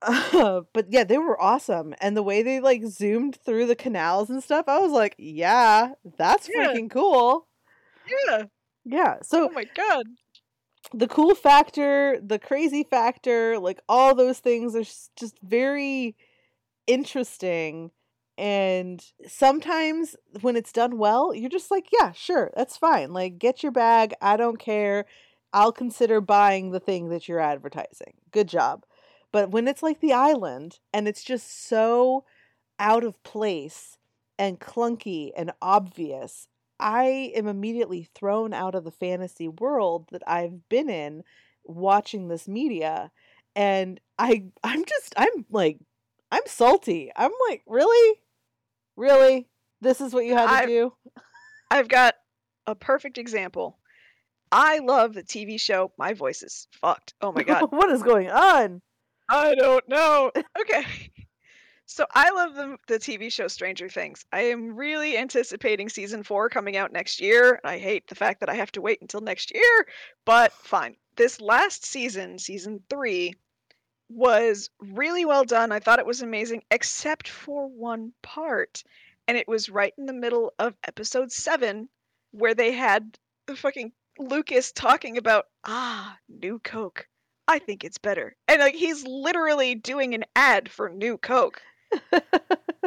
[0.02, 4.42] but yeah, they were awesome, and the way they like zoomed through the canals and
[4.42, 6.66] stuff, I was like, yeah, that's Yeah.
[6.66, 7.46] freaking cool.
[8.28, 8.44] Yeah.
[8.84, 9.16] Yeah.
[9.22, 10.04] So Oh my god.
[10.92, 14.84] the cool factor, the crazy factor, like all those things are
[15.16, 16.16] just very
[16.86, 17.90] interesting.
[18.38, 23.12] And sometimes when it's done well, you're just like, yeah, sure, that's fine.
[23.12, 24.14] Like, get your bag.
[24.22, 25.06] I don't care.
[25.52, 28.14] I'll consider buying the thing that you're advertising.
[28.30, 28.84] Good job.
[29.32, 32.24] But when it's like The Island and it's just so
[32.78, 33.98] out of place
[34.38, 36.48] and clunky and obvious,
[36.82, 41.22] I am immediately thrown out of the fantasy world that I've been in
[41.64, 43.10] watching this media
[43.54, 45.78] and I I'm just I'm like
[46.32, 47.12] I'm salty.
[47.14, 48.18] I'm like, really?
[48.96, 49.48] Really?
[49.80, 50.92] This is what you had to I- do?
[51.70, 52.14] I've got
[52.66, 53.78] a perfect example.
[54.50, 57.14] I love the TV show My Voice is Fucked.
[57.22, 57.70] Oh my god.
[57.72, 58.82] what is going on?
[59.28, 60.30] I don't know.
[60.60, 60.84] Okay.
[61.94, 64.24] So I love the, the TV show Stranger Things.
[64.32, 67.60] I am really anticipating season four coming out next year.
[67.64, 69.86] I hate the fact that I have to wait until next year,
[70.24, 70.96] but fine.
[71.16, 73.34] This last season, season three,
[74.08, 75.70] was really well done.
[75.70, 78.82] I thought it was amazing, except for one part.
[79.28, 81.90] And it was right in the middle of episode seven,
[82.30, 87.06] where they had the fucking Lucas talking about, ah, new Coke.
[87.46, 88.34] I think it's better.
[88.48, 91.60] And like he's literally doing an ad for new Coke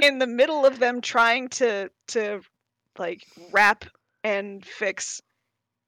[0.02, 2.42] in the middle of them trying to to
[2.98, 3.86] like wrap
[4.24, 5.22] and fix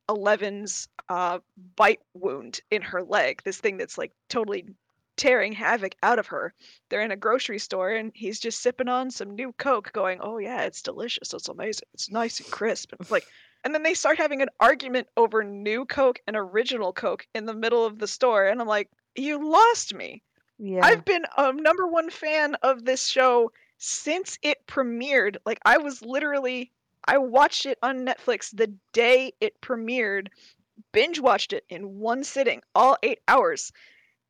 [0.10, 1.40] Eleven's uh
[1.76, 3.42] bite wound in her leg.
[3.44, 4.66] This thing that's like totally
[5.18, 6.54] tearing havoc out of her.
[6.90, 10.38] They're in a grocery store and he's just sipping on some new Coke going, "Oh
[10.38, 11.34] yeah, it's delicious.
[11.34, 11.88] It's amazing.
[11.94, 13.26] It's nice and crisp." And it's like
[13.64, 17.54] and then they start having an argument over new Coke and original Coke in the
[17.54, 20.22] middle of the store and I'm like, "You lost me."
[20.60, 20.82] Yeah.
[20.84, 25.38] I've been a number one fan of this show since it premiered.
[25.46, 26.72] Like I was literally
[27.08, 30.28] I watched it on Netflix the day it premiered,
[30.92, 33.72] binge watched it in one sitting, all 8 hours.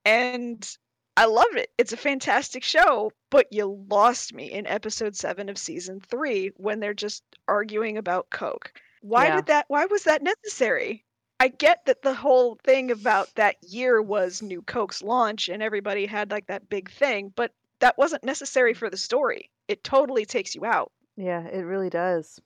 [0.06, 0.78] And
[1.18, 1.72] I love it.
[1.80, 6.80] It's a fantastic show, but you lost me in episode 7 of season 3 when
[6.80, 8.74] they're just arguing about Coke.
[9.02, 9.36] Why Yeah.
[9.38, 11.06] did that why was that necessary?
[11.40, 16.06] I get that the whole thing about that year was New Coke's launch and everybody
[16.06, 19.50] had like that big thing, but that wasn't necessary for the story.
[19.68, 20.92] It totally takes you out.
[21.16, 22.40] Yeah, it really does.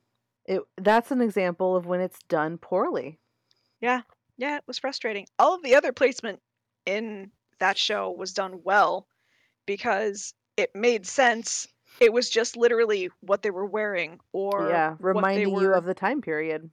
[0.45, 3.19] It that's an example of when it's done poorly.
[3.79, 4.01] Yeah,
[4.37, 5.25] Yeah, it was frustrating.
[5.39, 6.39] All of the other placement
[6.85, 9.07] in that show was done well
[9.65, 11.67] because it made sense.
[11.99, 15.85] It was just literally what they were wearing or yeah, what they reminding you of
[15.85, 16.69] the time period.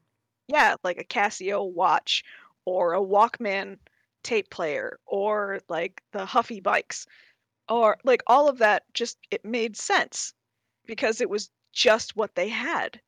[0.49, 2.25] Yeah, like a Casio watch
[2.65, 3.79] or a Walkman
[4.23, 7.07] tape player or like the Huffy bikes
[7.69, 10.35] or like all of that just it made sense
[10.87, 13.01] because it was just what they had.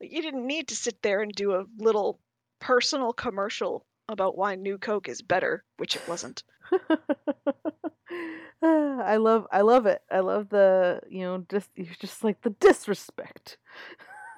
[0.00, 2.20] You didn't need to sit there and do a little
[2.60, 6.42] personal commercial about why New Coke is better, which it wasn't.
[8.62, 10.02] I love I love it.
[10.10, 13.58] I love the, you know, just you're just like the disrespect.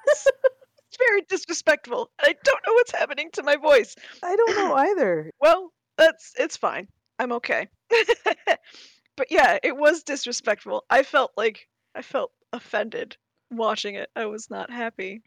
[0.99, 2.11] Very disrespectful.
[2.19, 3.95] and I don't know what's happening to my voice.
[4.23, 5.31] I don't know either.
[5.41, 6.89] Well, that's it's fine.
[7.19, 7.69] I'm okay.
[9.17, 10.85] but yeah, it was disrespectful.
[10.91, 13.17] I felt like I felt offended
[13.51, 14.09] watching it.
[14.17, 15.23] I was not happy.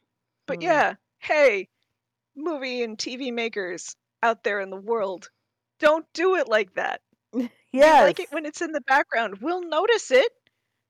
[0.46, 0.64] But Hmm.
[0.64, 1.70] yeah, hey,
[2.36, 5.30] movie and TV makers out there in the world,
[5.80, 7.02] don't do it like that.
[7.72, 9.40] yeah, like it when it's in the background.
[9.42, 10.32] We'll notice it.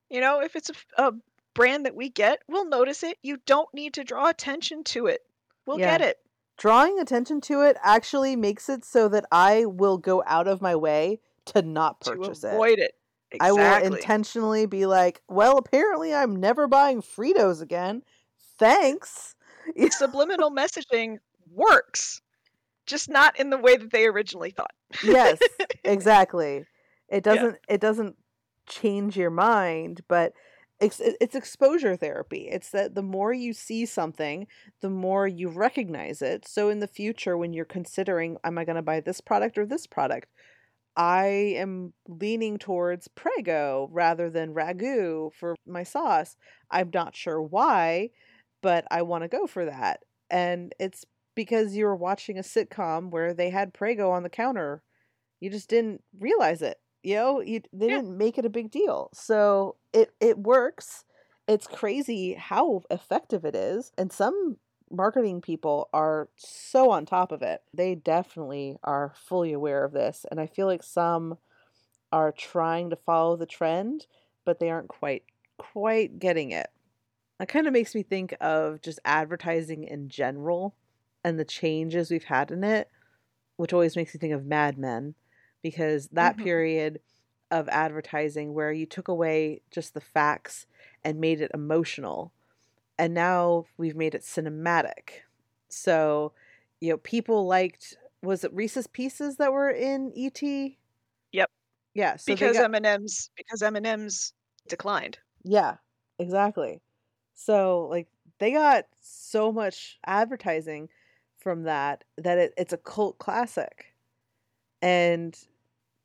[0.09, 1.11] You know, if it's a, a
[1.57, 3.17] brand that we get, we'll notice it.
[3.21, 5.21] You don't need to draw attention to it.
[5.65, 5.97] We'll Yeah.
[5.97, 6.17] get it.
[6.57, 10.75] Drawing attention to it actually makes it so that I will go out of my
[10.75, 12.53] way to not purchase to it.
[12.53, 12.93] avoid it.
[13.39, 18.03] I will intentionally be like, well, apparently I'm never buying Fritos again.
[18.57, 19.35] Thanks.
[19.91, 21.17] subliminal messaging
[21.51, 22.21] works,
[22.85, 24.71] just not in the way that they originally thought.
[25.03, 25.39] yes,
[25.83, 26.65] exactly.
[27.09, 28.15] It doesn't it doesn't
[28.67, 30.33] change your mind, but
[30.79, 32.47] It's, it's exposure therapy.
[32.51, 34.45] It's that the more you see something,
[34.81, 36.47] the more you recognize it.
[36.47, 39.65] So in the future, when you're considering, am I going to buy this product or
[39.65, 40.29] this product?
[40.95, 46.35] I am leaning towards Prego rather than Ragu for my sauce.
[46.69, 48.09] I'm not sure why,
[48.61, 50.01] but I want to go for that.
[50.29, 54.81] And it's because you were watching a sitcom where they had Prego on the counter.
[55.39, 56.77] You just didn't realize it.
[57.03, 57.91] You know, you, they Yeah.
[57.91, 59.09] didn't make it a big deal.
[59.13, 61.05] So it it works.
[61.47, 63.91] It's crazy how effective it is.
[63.97, 64.57] And some
[64.91, 67.61] marketing people are so on top of it.
[67.73, 70.25] They definitely are fully aware of this.
[70.29, 71.37] And I feel like some
[72.11, 74.07] are trying to follow the trend,
[74.45, 75.23] but they aren't quite
[75.57, 76.67] quite getting it.
[77.39, 80.75] That kind of makes me think of just advertising in general
[81.23, 82.89] and the changes we've had in it,
[83.57, 85.15] which always makes me think of Mad Men
[85.69, 86.47] because that Mhm.
[86.47, 87.01] period
[87.51, 90.65] of advertising where you took away just the facts
[91.03, 92.33] and made it emotional
[92.99, 95.21] and now we've made it cinematic.
[95.69, 96.33] So,
[96.81, 100.79] you know, people liked was it Reese's Pieces that were in ET?
[101.31, 101.51] Yep.
[101.93, 104.33] Yeah, so because got M&M's because M&M's
[104.67, 105.19] declined.
[105.43, 105.77] yeah,
[106.19, 106.81] exactly.
[107.33, 110.89] So like they got so much advertising
[111.37, 113.93] from that that it, it's a cult classic.
[114.81, 115.37] And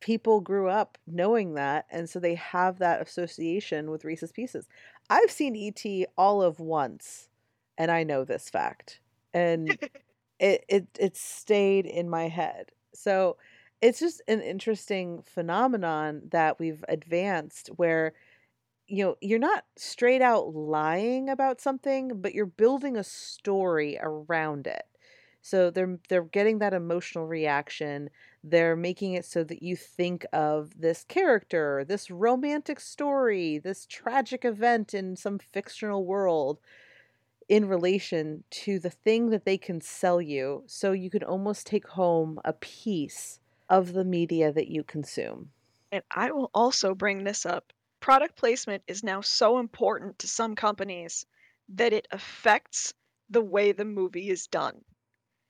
[0.02, 4.68] people grew up knowing that and so they have that association with Reese's Pieces.
[5.10, 7.28] I've seen ET all of once
[7.78, 9.00] and I know this fact.
[9.34, 9.78] And
[10.40, 12.70] it it it stayed in my head.
[12.94, 13.38] So
[13.82, 18.14] it's just an interesting phenomenon that we've advanced where
[18.86, 24.66] you know you're not straight out lying about something but you're building a story around
[24.66, 24.84] it
[25.42, 28.08] so they're they're getting that emotional reaction
[28.44, 34.44] they're making it so that you think of this character this romantic story this tragic
[34.44, 36.58] event in some fictional world
[37.48, 41.86] in relation to the thing that they can sell you so you can almost take
[41.88, 45.50] home a piece of the media that you consume
[45.90, 47.72] And I will also bring this up.
[48.00, 51.26] Product placement is now so important to some companies
[51.68, 52.94] that it affects
[53.30, 54.82] the way the movie is done.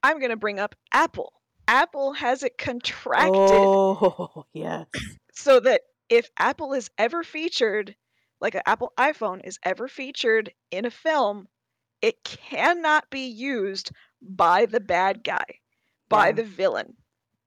[0.02, 1.32] I'm going to bring up Apple.
[1.68, 4.86] Apple has it contracted oh yes
[5.32, 7.96] so that if Apple is ever featured,
[8.40, 11.48] like an Apple iPhone is ever featured in a film,
[12.02, 15.44] it cannot be used by the bad guy,
[16.08, 16.32] by Yeah.
[16.32, 16.96] the villain.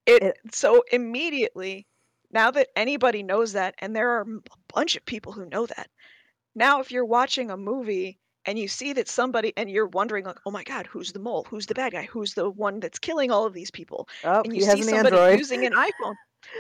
[0.06, 1.88] It, It- so immediately,
[2.32, 4.42] now that anybody knows that, and there are a
[4.74, 5.90] bunch of people who know that,
[6.56, 10.40] now if you're watching a movie and you see that somebody and you're wondering like,
[10.46, 11.46] oh my god, who's the mole?
[11.50, 12.04] Who's the bad guy?
[12.12, 14.08] Who's the one that's killing all of these people?
[14.24, 15.40] Oh, and you see an somebody Android.
[15.40, 16.16] using an iPhone.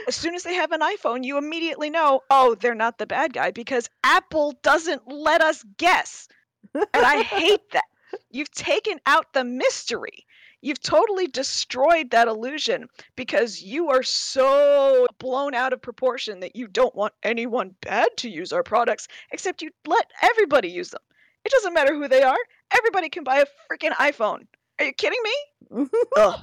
[0.07, 3.33] As soon as they have an iPhone, you immediately know, oh, they're not the bad
[3.33, 6.27] guy because Apple doesn't let us guess.
[6.73, 7.85] And I hate that.
[8.31, 10.25] You've taken out the mystery.
[10.61, 16.67] You've totally destroyed that illusion because you are so blown out of proportion that you
[16.67, 21.01] don't want anyone bad to use our products, except you let everybody use them.
[21.45, 22.37] It doesn't matter who they are.
[22.75, 24.47] Everybody can buy a freaking iPhone.
[24.79, 25.87] Are you kidding me?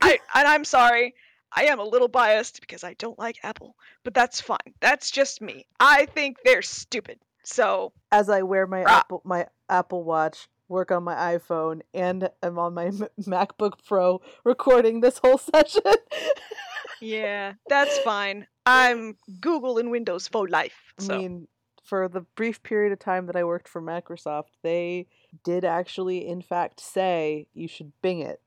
[0.00, 1.14] I and I'm sorry.
[1.56, 4.74] I am a little biased because I don't like Apple, but that's fine.
[4.80, 5.66] That's just me.
[5.80, 7.18] I think they're stupid.
[7.42, 9.00] So, As I wear my Ah.
[9.00, 14.20] Apple my Apple Watch, work on my iPhone, and I'm on my M- MacBook Pro
[14.44, 15.82] recording this whole session.
[17.00, 18.46] yeah, that's fine.
[18.66, 20.92] I'm Google and Windows for life.
[20.98, 21.48] So, I mean,
[21.88, 25.06] for the brief period of time that I worked for Microsoft, they
[25.42, 28.42] did actually, in fact, say you should Bing it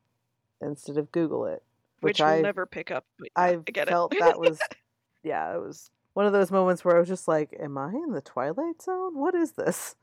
[0.62, 1.64] instead of Google it,
[2.02, 3.06] which which, I never pick up.
[3.36, 4.20] I felt it.
[4.20, 4.60] that was,
[5.24, 8.12] yeah, it was one of those moments where I was just like, "Am I in
[8.12, 9.18] the Twilight Zone?
[9.18, 9.96] What is this?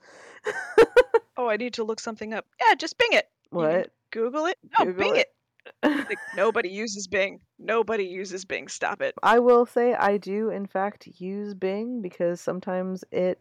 [1.37, 2.45] oh, I need to look something up.
[2.67, 3.29] Yeah, just Bing it.
[3.51, 4.59] What?" Google it.
[4.79, 5.21] No, Google Bing it.
[5.21, 5.35] it.
[5.83, 7.41] Like, nobody uses Bing.
[7.59, 8.69] Nobody uses Bing.
[8.69, 9.15] Stop it.
[9.23, 13.41] I will say I do, in fact, use Bing because sometimes it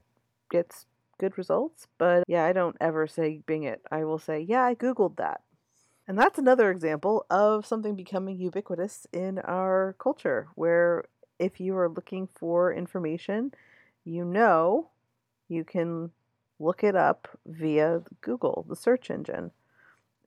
[0.49, 0.85] gets
[1.19, 1.87] good results.
[1.97, 3.81] But yeah, I don't ever say Bing it.
[3.91, 5.41] I will say, yeah, I Googled that.
[6.07, 11.03] And that's another example of something becoming ubiquitous in our culture, where
[11.37, 13.51] if you are looking for information,
[14.05, 14.89] you know
[15.49, 16.11] you can
[16.59, 19.51] look it up via Google, the search engine.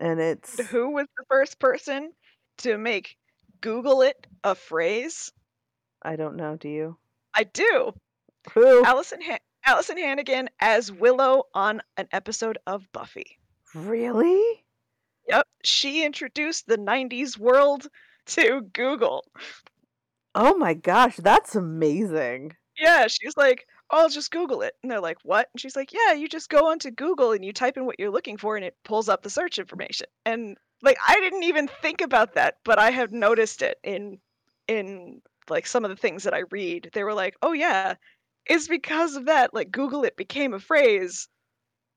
[0.00, 0.58] And it's.
[0.68, 2.12] Who was the first person
[2.58, 3.16] to make
[3.60, 5.30] Google it a phrase?
[6.02, 6.96] I don't know, do you?
[7.34, 7.92] I do.
[8.54, 8.82] Who?
[8.84, 13.38] Alyson ha- Alyson Hannigan as Willow on an episode of Buffy.
[13.74, 14.64] Really?
[15.28, 17.86] Yep, she introduced the 90s world
[18.26, 19.24] to Google.
[20.34, 22.56] Oh my gosh, that's amazing.
[22.78, 24.74] Yeah, she's like, I'll just Google it.
[24.82, 25.48] And they're like, what?
[25.52, 28.10] And she's like, yeah, you just go onto Google and you type in what you're
[28.10, 30.06] looking for and it pulls up the search information.
[30.24, 34.18] And like, I didn't even think about that, but I have noticed it in,
[34.68, 36.90] in like some of the things that I read.
[36.92, 37.94] They were like, oh yeah,
[38.46, 39.52] it's because of that.
[39.52, 41.28] Like Google it became a phrase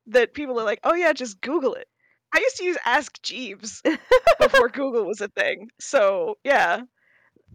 [0.07, 1.87] that people are like, oh yeah, just Google it.
[2.33, 3.83] I used to use Ask Jeeves
[4.39, 5.69] before Google was a thing.
[5.79, 6.81] So yeah.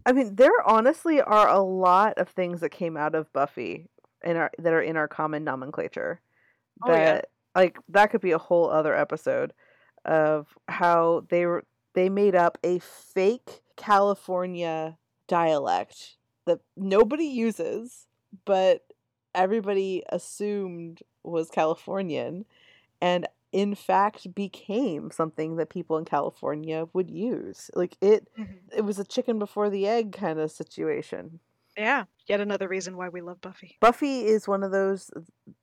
[0.05, 3.89] I mean, there honestly are a lot of things that came out of Buffy
[4.23, 6.21] in our that are in our common nomenclature.
[6.83, 7.13] Oh, yeah.
[7.13, 9.53] That like that could be a whole other episode
[10.05, 11.63] of how they were
[11.93, 14.97] they made up a fake California
[15.27, 18.07] dialect that nobody uses,
[18.45, 18.85] but
[19.35, 22.45] everybody assumed was Californian
[23.01, 27.69] and in fact became something that people in California would use.
[27.75, 28.53] Like it mm-hmm.
[28.75, 31.39] it was a chicken before the egg kind of situation.
[31.77, 32.05] Yeah.
[32.29, 33.75] Yet another reason why we love Buffy.
[33.81, 35.09] Buffy is one of those,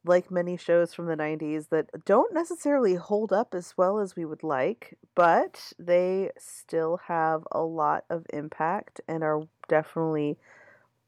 [0.04, 4.24] like many shows from the 90s, that don't necessarily hold up as well as we
[4.24, 10.36] would like, but they still have a lot of impact and are definitely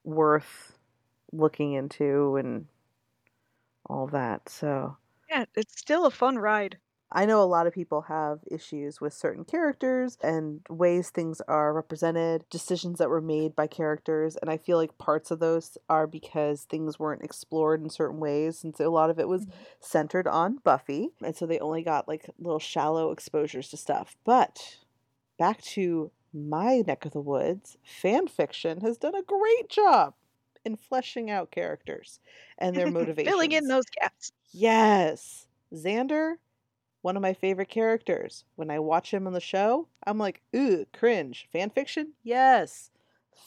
[0.05, 0.79] worth
[1.33, 2.67] looking into and
[3.87, 4.49] all that.
[4.49, 4.97] So,
[5.31, 6.79] Yeah, it's still a fun ride.
[7.11, 11.73] I know a lot of people have issues with certain characters and ways things are
[11.73, 16.07] represented, decisions that were made by characters, and I feel like parts of those are
[16.07, 19.59] because things weren't explored in certain ways, and so a lot of it was mm-hmm.
[19.81, 24.17] centered on Buffy, and so they only got like little shallow exposures to stuff.
[24.25, 24.77] But
[25.39, 30.15] back to my neck of the woods, fan fiction has done a great job
[30.65, 32.21] in fleshing out characters
[32.59, 33.29] and their motivations.
[33.35, 34.33] Filling in those gaps.
[34.53, 35.47] Yes.
[35.73, 36.35] Xander,
[37.03, 38.45] one of my favorite characters.
[38.57, 41.49] When I watch him on the show, I'm like, ooh, cringe.
[41.53, 42.13] Fan fiction?
[42.23, 42.91] Yes.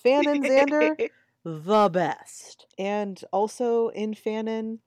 [0.04, 1.10] Fanon Xander,
[1.44, 2.66] the best.
[2.78, 4.80] And also in Fanon,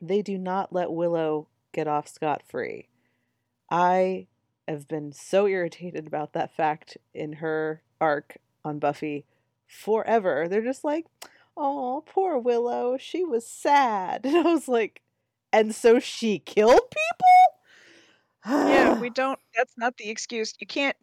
[0.00, 2.88] they do not let Willow get off scot free.
[3.70, 4.26] I
[4.66, 9.24] have been so irritated about that fact in her arc on Buffy
[9.66, 10.46] forever.
[10.48, 11.06] They're just like,
[11.56, 12.96] oh, poor Willow.
[12.98, 14.24] She was sad.
[14.24, 15.02] And I was like,
[15.52, 17.49] and so she killed people?
[18.46, 20.54] Yeah, we don't that's not the excuse.
[20.60, 20.96] You can't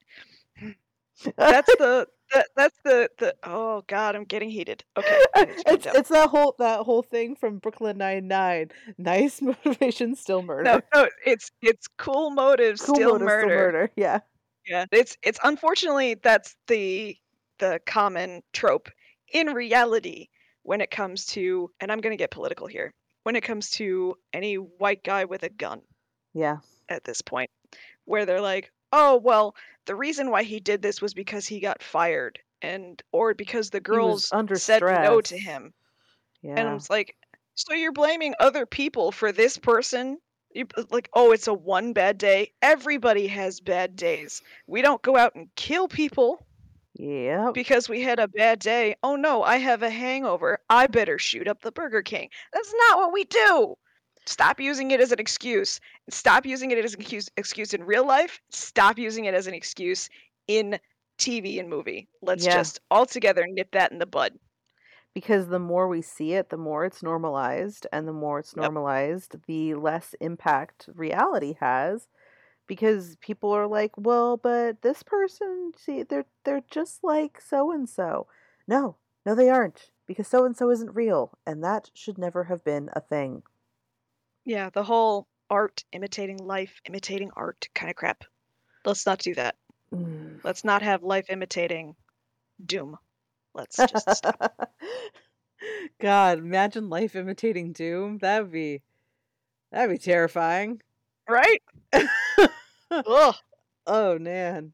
[1.38, 4.84] that's the that, that's the the oh god, I'm getting heated.
[4.98, 5.24] Okay.
[5.36, 5.96] I need to calm it's down.
[5.96, 8.70] it's that whole that whole thing from Brooklyn Nine Nine.
[8.98, 10.64] Nice motivation, still murder.
[10.64, 13.48] no, no, it's it's cool motives, cool still, motive, murder.
[13.48, 13.92] still murder.
[13.96, 14.20] Yeah.
[14.68, 17.16] Yeah, it's it's unfortunately that's the
[17.60, 18.90] the common trope
[19.32, 20.28] in reality
[20.64, 22.94] when it comes to and I'm going to get political here.
[23.24, 25.82] When it comes to any white guy with a gun
[26.38, 26.58] Yeah.
[26.90, 27.50] at this point
[28.06, 31.82] where they're like, "Oh, well, the reason why he did this was because he got
[31.84, 35.74] fired and or because the girls under said no to him."
[36.42, 36.56] Yeah.
[36.58, 37.16] And it's like,
[37.56, 40.20] so you're blaming other people for this person?
[40.54, 42.52] You like, oh, it's a one bad day.
[42.62, 44.42] Everybody has bad days.
[44.68, 46.46] We don't go out and kill people
[46.94, 47.54] Yep.
[47.54, 48.96] because we had a bad day.
[49.04, 50.60] Oh no, I have a hangover.
[50.70, 52.30] I better shoot up the Burger King.
[52.54, 53.76] That's not what we do.
[54.28, 55.80] Stop using it as an excuse.
[56.10, 58.42] Stop using it as an excuse, excuse in real life.
[58.52, 60.10] Stop using it as an excuse
[60.48, 60.80] in
[61.18, 62.10] TV and movie.
[62.22, 62.48] Let's Yeah.
[62.48, 64.38] just all together nip that in the bud.
[65.14, 68.74] because the more we see it, the more it's normalized, and the more it's Yep.
[68.74, 72.08] normalized, the less impact reality has.
[72.68, 77.90] Because people are like, well, but this person, see, they're they're just like so and
[77.90, 78.28] so.
[78.68, 82.64] No, no, they aren't, because so and so isn't real, and that should never have
[82.64, 83.44] been a thing.
[84.48, 88.24] Yeah, the whole art imitating life, imitating art kind of crap.
[88.86, 89.56] Let's not do that.
[89.94, 90.40] Mm.
[90.42, 91.96] Let's not have life imitating
[92.66, 92.98] doom.
[93.54, 94.72] Let's just stop.
[96.00, 98.20] God, imagine life imitating Doom.
[98.20, 98.84] That'd be
[99.72, 100.82] that'd be terrifying.
[101.28, 101.62] Right?
[102.92, 103.36] Ugh.
[103.90, 104.74] Oh man.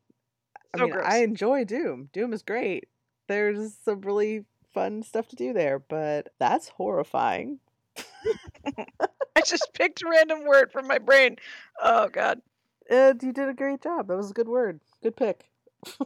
[0.73, 1.05] I So mean, gross.
[1.07, 2.09] I enjoy Doom.
[2.13, 2.89] Doom is great.
[3.27, 7.59] There's some really fun stuff to do there, but that's horrifying.
[9.35, 11.37] I just picked a random word from my brain.
[11.81, 12.41] Oh god.
[12.89, 14.07] And you did a great job.
[14.07, 14.79] That was a good word.
[15.01, 15.49] Good pick.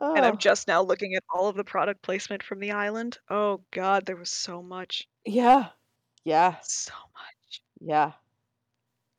[0.00, 3.18] And I'm oh, just now looking at all of the product placement from the island.
[3.30, 5.08] Oh god, there was so much.
[5.24, 5.68] yeah.
[6.24, 6.56] Yeah.
[6.62, 7.62] So much.
[7.80, 8.12] Yeah.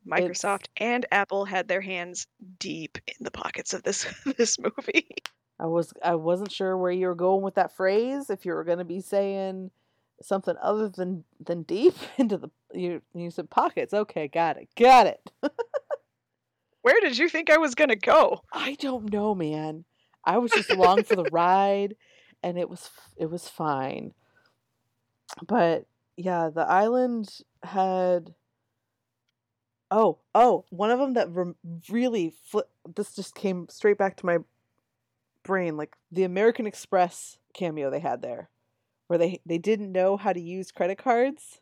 [0.07, 2.27] Microsoft and Apple had their hands
[2.59, 4.05] deep in the pockets of this
[4.37, 5.07] this movie.
[5.59, 8.29] I was I wasn't sure where you were going with that phrase.
[8.29, 9.71] If you were going to be saying
[10.21, 13.93] something other than than deep into the you you said pockets.
[13.93, 15.31] Okay, got it, got it.
[16.81, 18.41] Where did you think I was gonna go?
[18.53, 19.85] I don't know, man.
[20.23, 21.95] I was just along for the ride,
[22.43, 24.13] and it was it was fine.
[25.47, 25.85] but
[26.17, 27.29] yeah, the island
[27.63, 28.33] had.
[29.91, 31.55] Oh, oh, one of them that rem-
[31.89, 32.63] really fli-
[32.95, 34.39] this just came straight back to my
[35.43, 38.49] brain, like the American Express cameo they had there,
[39.07, 41.59] where they they didn't know how to use credit cards,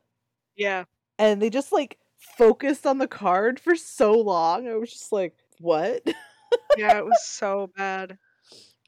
[0.56, 0.86] Yeah.
[1.20, 4.68] and they just like focused on the card for so long.
[4.68, 6.04] I was just like, what?
[6.78, 8.18] Yeah, it was so bad.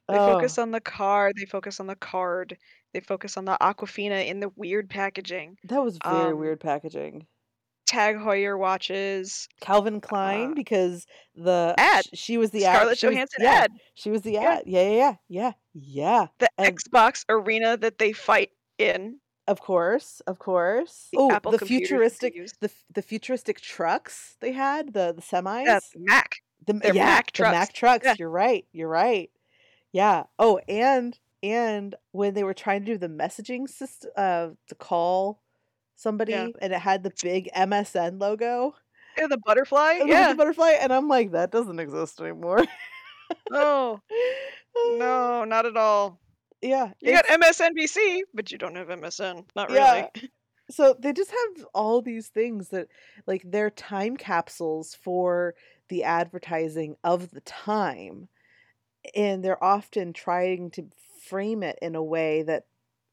[0.07, 2.57] They oh, focus on the card, they focus on the card,
[2.93, 5.57] they focus on the Aquafina in the weird packaging.
[5.63, 7.25] that was very Um, weird packaging.
[7.85, 11.05] Tag Heuer watches, Calvin Klein uh, because
[11.35, 12.05] the ad.
[12.05, 12.75] sh- she was the ad.
[12.75, 13.51] Scarlett was Johansson yeah.
[13.53, 13.71] ad.
[13.93, 14.41] She was the Yeah.
[14.55, 14.63] ad.
[14.65, 16.27] Yeah, yeah, yeah, yeah, yeah.
[16.39, 19.19] The And Xbox arena that they fight in.
[19.47, 21.09] of course, of course.
[21.11, 25.13] The Oh, Apple the computers that they futuristic, the the futuristic trucks they had, the
[25.13, 26.37] the semis, the Mack.
[26.65, 27.79] the They're yeah, Mack the Mack trucks.
[27.79, 28.05] trucks.
[28.05, 28.15] Yeah.
[28.17, 28.65] You're right.
[28.73, 29.29] You're right.
[29.91, 30.23] Yeah.
[30.39, 35.39] Oh, and and when they were trying to do the messaging system, uh, to call
[35.95, 36.49] somebody, Yeah.
[36.61, 38.75] and it had the big MSN logo,
[39.17, 39.93] Yeah, the butterfly.
[40.01, 40.29] and Yeah.
[40.29, 42.65] the butterfly, and I'm like, that doesn't exist anymore.
[43.49, 44.01] No,
[44.75, 46.19] no, not at all.
[46.61, 49.45] Yeah, You got MSNBC, but you don't have MSN.
[49.55, 50.07] Not yeah.
[50.15, 50.29] really.
[50.71, 52.87] So they just have all these things that
[53.27, 55.53] like they're time capsules for
[55.89, 58.29] the advertising of the time
[59.13, 60.87] and they're often trying to
[61.21, 62.63] frame it in a way that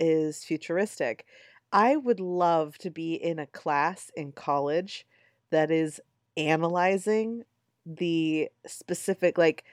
[0.00, 1.26] is futuristic.
[1.72, 5.06] I would love to be in a class in college
[5.50, 6.00] that is
[6.36, 7.44] analyzing
[7.86, 9.64] the specific like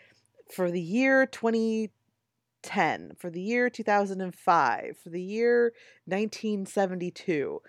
[0.51, 5.73] for the year 2010, for the year 2005, for the year
[6.05, 7.61] 1972.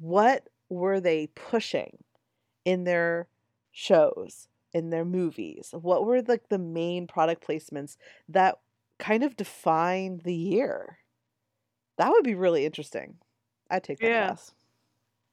[0.00, 1.98] What were they pushing
[2.64, 3.28] in their
[3.72, 5.70] shows, in their movies?
[5.72, 7.96] What were like the main product placements
[8.28, 8.58] that
[8.98, 10.98] kind of defined the year?
[11.96, 13.18] That would be really interesting.
[13.70, 14.12] I'd take that Yeah.
[14.14, 14.54] class.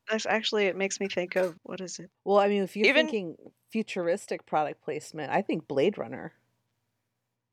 [0.10, 2.10] That's actually it makes me think of what is it?
[2.26, 3.38] Well, I mean, if you're Even thinking
[3.72, 6.34] futuristic product placement, I think Blade Runner.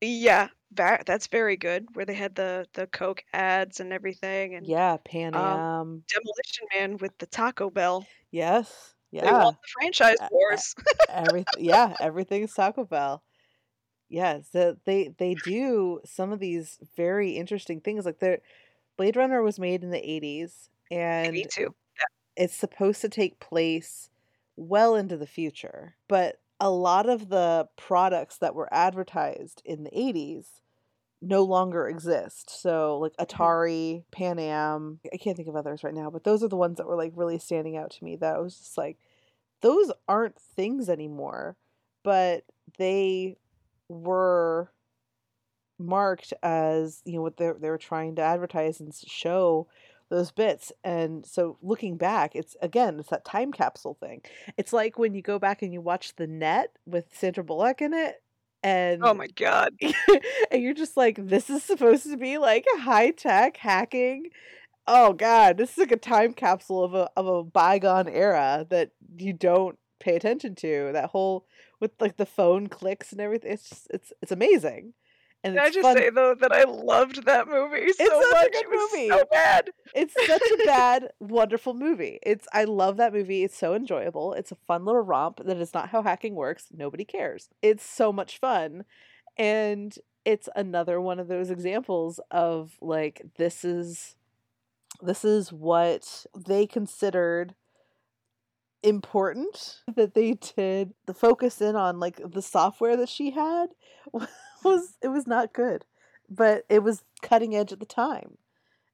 [0.01, 1.95] yeah, that that's very good.
[1.95, 6.05] Where they had the the Coke ads and everything, and Yeah, Pan um, Am.
[6.09, 8.09] Demolition Man with the Taco Bell.
[8.31, 8.95] Yes.
[9.19, 9.33] They Yeah.
[9.33, 10.75] won the franchise wars.
[11.07, 11.65] Everything.
[11.65, 13.23] Yeah, everything's Taco Bell.
[14.09, 18.05] Yes, the, they they do some of these very interesting things.
[18.05, 18.41] Like the
[18.97, 20.69] Blade Runner was made in the 80s
[21.31, 21.75] Me and too.
[22.35, 24.09] it's supposed to take place
[24.55, 25.95] well into the future.
[26.07, 30.61] But a lot of the products that were advertised in the 80s
[31.21, 32.49] no longer exist.
[32.49, 33.27] So like Mhm.
[33.27, 36.77] Atari, Pan Am, I can't think of others right now, but those are the ones
[36.77, 38.99] that were like really standing out to me that I was just like
[39.61, 41.57] those aren't things anymore,
[42.03, 42.45] but
[42.77, 43.37] they
[43.89, 44.71] were
[45.79, 49.67] marked as you know what they they were trying to advertise and show
[50.09, 54.21] those bits and so looking back it's again it's that time capsule thing.
[54.57, 57.93] It's like when you go back and you watch the net with sandra bullock in
[57.93, 58.21] it
[58.61, 59.73] And Oh my god.
[60.51, 64.27] and you're just like this is supposed to be like high tech hacking.
[64.87, 68.91] Oh god this is like a time capsule of a of a bygone era that
[69.17, 71.45] you don't pay attention to that whole
[71.79, 74.93] with like the phone clicks and everything it's just it's it's amazing
[75.43, 78.31] and Can I just fun say though that I loved that movie so it's such
[78.33, 78.47] much.
[78.47, 79.09] a good It was movie.
[79.09, 79.69] so bad.
[79.93, 82.19] it's such a bad wonderful movie.
[82.23, 83.43] It's i love that movie.
[83.43, 84.33] It's so enjoyable.
[84.33, 86.67] It's a fun little romp that is not how hacking works.
[86.71, 87.49] Nobody cares.
[87.61, 88.85] It's so much fun.
[89.37, 94.15] And it's another one of those examples of like this is
[95.01, 97.55] this is what they considered
[98.83, 103.67] important that they did the focus in on like the software that she had
[104.69, 105.85] was it was not good
[106.29, 108.37] but it was cutting edge at the time.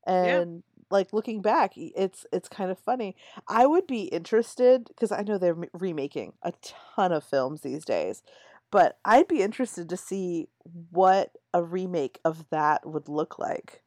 [0.08, 0.42] Yeah.
[0.42, 3.16] and like looking back it's it's kind of funny.
[3.48, 8.24] I would be interested because i know they're remaking a ton of films these days
[8.72, 10.48] but i'd be interested to see
[10.90, 13.84] what a remake of that would look like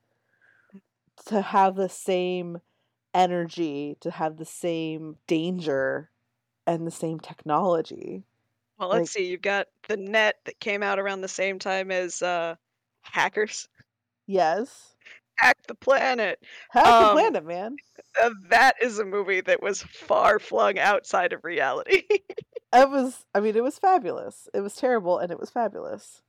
[1.27, 2.59] to have the same
[3.15, 6.11] energy to have the same danger
[6.67, 8.25] and the same technology
[8.79, 9.27] Well, let's like see.
[9.29, 12.57] You've got the net that came out around the same time as uh,
[13.03, 13.69] Hackers.
[14.27, 14.95] yes
[15.39, 16.39] Hack the Planet.
[16.71, 17.77] hack the Um, planet man
[18.23, 22.03] uh, that is a movie that was far flung outside of reality.
[22.73, 26.23] it was i mean it was fabulous it was terrible and it was fabulous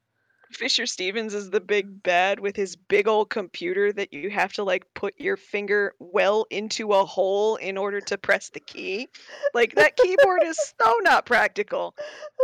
[0.54, 4.64] Fisher Stevens is the big bad with his big old computer that you have to
[4.64, 9.08] like put your finger well into a hole in order to press the key.
[9.54, 11.96] Like that keyboard is so not practical.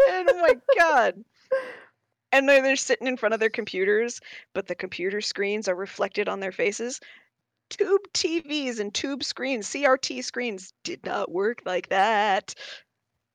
[0.09, 1.23] And oh my god.
[2.31, 4.19] And then they're sitting in front of their computers,
[4.53, 6.99] but the computer screens are reflected on their faces.
[7.69, 12.53] tube TVs and tube screens, CRT screens did not work like that.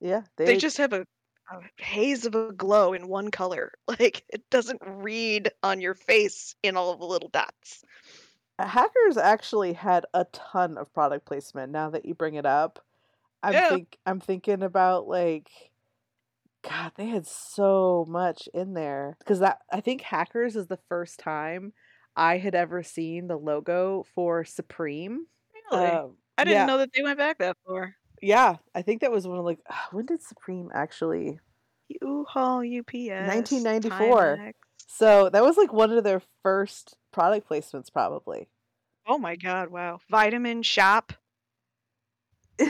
[0.00, 1.06] Yeah, They just have a,
[1.54, 3.72] a haze of a glow in one color.
[3.88, 7.84] Like it doesn't read on your face in all of the little dots.
[8.58, 11.72] Hackers actually had a ton of product placement.
[11.72, 12.84] Now that you bring it up,
[13.42, 13.60] I'm Yeah.
[13.60, 15.50] think I'm thinking about like,
[16.62, 21.18] God, they had so much in there because that I think Hackers is the first
[21.18, 21.72] time
[22.16, 25.26] I had ever seen the logo for Supreme.
[25.54, 26.00] Really?
[26.00, 27.96] Um, I didn't yeah, know that they went back that far.
[28.24, 29.60] Yeah, I think that was one of like
[29.92, 31.38] when did Supreme actually?
[31.88, 34.36] U-Haul, UPS, 1994.
[34.36, 34.52] Timex.
[34.86, 38.48] So that was like one of their first product placements, probably.
[39.06, 39.68] Oh my God!
[39.68, 39.98] Wow.
[40.10, 41.12] Vitamin Shoppe.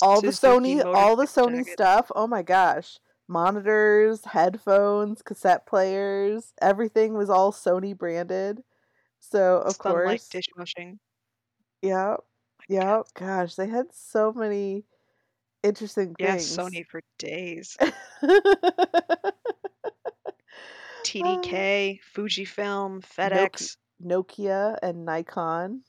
[0.00, 1.72] all the Sony, all the Sony jacket.
[1.72, 2.12] stuff.
[2.14, 2.98] Oh my gosh.
[3.26, 8.62] Monitors, headphones, cassette players, everything was all Sony branded.
[9.18, 10.98] So, of Sunlight course, dishwashing.
[11.80, 12.16] yeah,
[12.68, 13.02] Yeah.
[13.14, 14.84] Gosh, they had so many
[15.62, 16.56] interesting things.
[16.56, 17.76] Sony for days.
[21.04, 23.76] TDK, Fujifilm, FedEx.
[24.04, 25.82] Nokia and Nikon.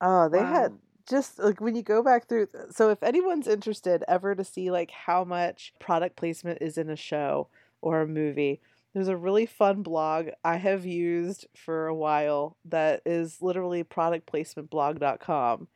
[0.00, 0.78] Oh, they had
[1.08, 2.48] just like when you go back through.
[2.70, 6.96] So, if anyone's interested ever to see like how much product placement is in a
[6.96, 7.48] show
[7.82, 8.60] or a movie,
[8.94, 15.68] there's a really fun blog I have used for a while that is literally productplacementblog.com.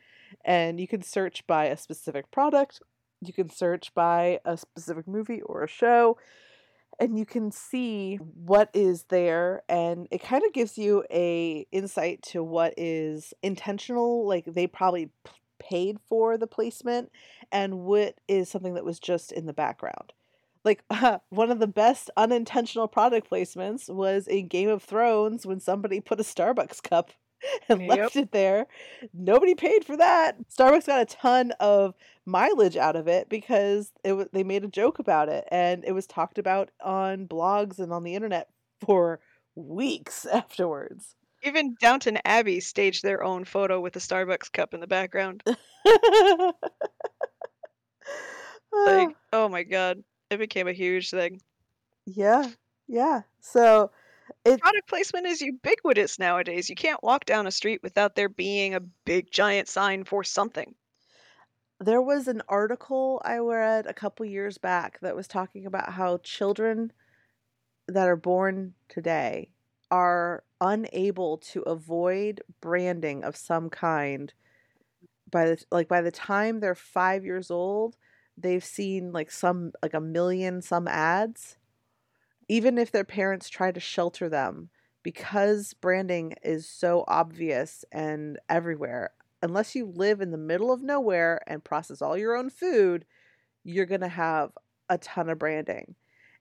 [0.45, 2.81] And you can search by a specific product,
[3.21, 6.19] you can search by a specific movie or a show,
[6.99, 12.23] and you can see what is there and it kind of gives you a insight
[12.23, 17.11] to what is intentional like they probably p- paid for the placement
[17.51, 20.13] and what is something that was just in the background
[20.65, 20.83] like
[21.31, 26.21] one of the best unintentional product placements was in game of thrones when somebody put
[26.21, 27.11] a starbucks cup
[27.69, 27.89] and Yep.
[27.89, 28.67] left it there
[29.13, 31.95] nobody paid for that starbucks got a ton of
[32.27, 35.93] mileage out of it because it was they made a joke about it and it
[35.93, 38.49] was talked about on blogs and on the internet
[38.81, 39.21] for
[39.55, 41.15] weeks afterwards.
[41.43, 45.43] Even Downton Abbey staged their own photo with a Starbucks cup in the background.
[48.73, 50.03] Like, oh my God.
[50.29, 51.41] It became a huge thing.
[52.07, 52.51] yeah,
[52.87, 53.23] yeah.
[53.41, 53.91] So
[54.45, 56.69] it Product placement is ubiquitous nowadays.
[56.69, 60.75] You can't walk down a street without there being a big giant sign for something.
[61.81, 66.19] there was an article I read a couple years back that was talking about how
[66.19, 66.93] children
[67.89, 69.51] that are born today
[69.91, 74.33] are unable to avoid branding of some kind
[75.31, 77.97] by the like by the time they're 5 years old
[78.37, 81.57] they've seen like some like a million some ads
[82.49, 84.69] even if their parents try to shelter them
[85.03, 89.11] because branding is so obvious and everywhere
[89.43, 93.05] unless you live in the middle of nowhere and process all your own food
[93.65, 94.51] you're going to have
[94.89, 95.95] a ton of branding.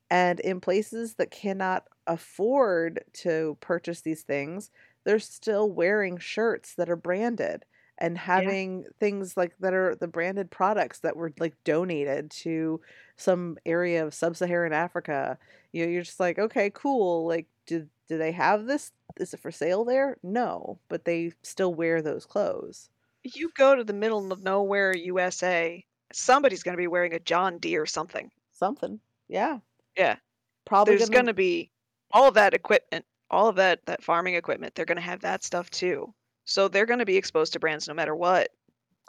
[0.10, 4.70] And in places that cannot afford to purchase these things
[5.06, 7.66] they're still wearing shirts that are branded
[8.04, 12.82] and having things like that are the branded products that were like donated to
[13.16, 15.38] some area of sub-Saharan Africa.
[15.72, 17.26] You know, you're just like, okay, cool.
[17.26, 18.92] Like, do do they have this?
[19.18, 20.18] Is it for sale there?
[20.22, 22.90] No, but they still wear those clothes.
[23.24, 27.58] You go to the middle of nowhere USA, somebody's going to be wearing a John
[27.58, 28.30] Deere something.
[28.52, 29.00] Something,
[29.30, 29.60] yeah.
[29.96, 30.18] Yeah.
[30.66, 31.72] Probably There's going to be
[32.12, 34.76] all of that equipment, all of that that farming equipment.
[34.76, 36.14] They're going to have that stuff too.
[36.46, 38.50] So they're going to be exposed to brands no matter what.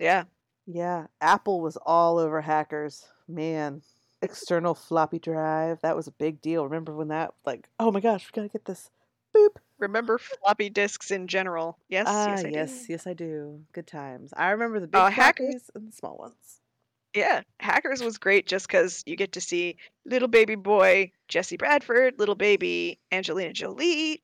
[0.01, 0.25] Yeah.
[0.67, 3.05] Yeah, Apple was all over hackers.
[3.29, 3.83] Man,
[4.23, 5.81] external floppy drive.
[5.83, 6.65] That was a big deal.
[6.65, 8.89] Remember when that like, oh my gosh, we got to get this.
[9.37, 9.57] Boop.
[9.79, 11.77] Remember floppy disks in general?
[11.89, 12.93] Yes, Ah, yes, I yes, do.
[12.93, 13.61] yes, I do.
[13.73, 14.33] Good times.
[14.37, 16.61] I remember the big Uh, hackers- and the small ones.
[17.15, 22.19] Yeah, Hackers was great just because you get to see little baby boy Jesse Bradford,
[22.19, 24.21] little baby Angelina Jolie,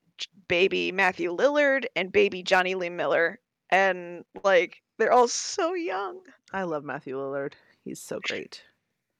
[0.47, 3.39] baby Matthew Lillard, and baby Jonny Lee Miller.
[3.69, 6.19] And like, they're all so young.
[6.53, 7.53] I love Matthew Lillard.
[7.83, 8.61] He's so great.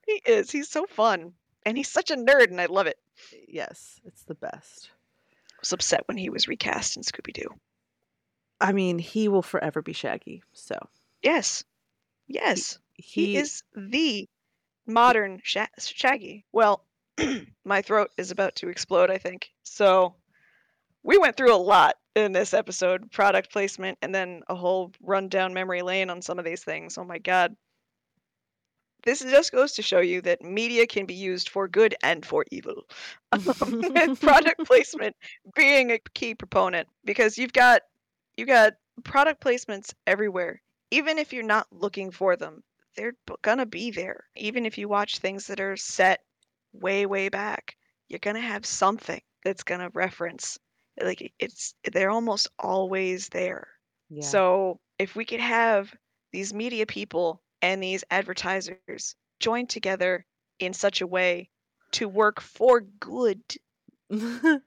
[0.06, 0.52] He is.
[0.52, 1.34] He's so fun.
[1.66, 2.97] And he's such a nerd, and I love it.
[3.47, 4.89] Yes, it's the best.
[5.32, 7.49] I was upset when he was recast in Scooby Doo.
[8.60, 10.43] I mean, he will forever be Shaggy.
[10.54, 10.78] So
[11.22, 11.64] Yes.
[12.28, 12.80] Yes.
[12.93, 14.28] He, he, is the
[14.86, 16.45] modern Sha- Shaggy.
[16.52, 16.86] Well,
[17.66, 19.52] my throat is about to explode, I think.
[19.64, 20.16] So
[21.04, 25.30] we went through a lot in this episode product placement and then a whole run
[25.30, 26.97] down memory lane on some of these things.
[26.97, 27.56] Oh my God.
[29.04, 32.45] this just goes to show you that media can be used for good and for
[32.52, 32.84] evil.
[33.34, 35.16] Um, with product placement
[35.56, 37.82] being a key proponent because you've got
[38.38, 38.74] you've got
[39.04, 40.62] product placements everywhere.
[40.91, 42.62] Even if you're not looking for them,
[42.95, 44.26] they're gonna be there.
[44.36, 46.20] Even if you watch things that are set
[46.74, 47.78] way way back,
[48.10, 50.60] you're gonna have something that's gonna reference.
[51.02, 53.68] Like it's they're almost always there.
[54.10, 54.24] Yeah.
[54.28, 55.96] So if we could have
[56.32, 60.26] these media people and these advertisers join together
[60.60, 61.50] in such a way
[61.94, 63.44] to work for good.
[64.10, 64.62] that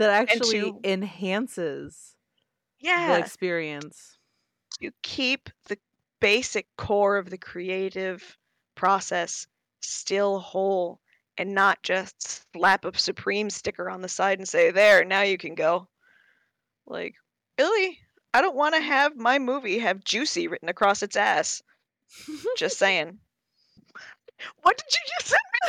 [0.00, 2.16] actually to- enhances
[2.94, 3.18] the Yeah.
[3.18, 4.18] experience.
[4.80, 5.80] To keep the
[6.20, 8.38] basic core of the creative
[8.76, 9.48] process
[9.80, 11.00] still whole
[11.38, 15.38] and not just slap a Supreme sticker on the side and say, there, now you
[15.38, 15.88] can go.
[16.86, 17.14] Like,
[17.58, 17.98] really?
[18.32, 21.62] I don't want to have my movie have juicy written across its ass.
[22.56, 23.18] Just saying.
[24.62, 25.36] What did you just say?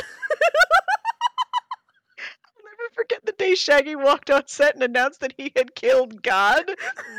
[2.18, 6.22] I'll never forget the day Shaggy walked on set and announced that he had killed
[6.22, 6.64] God.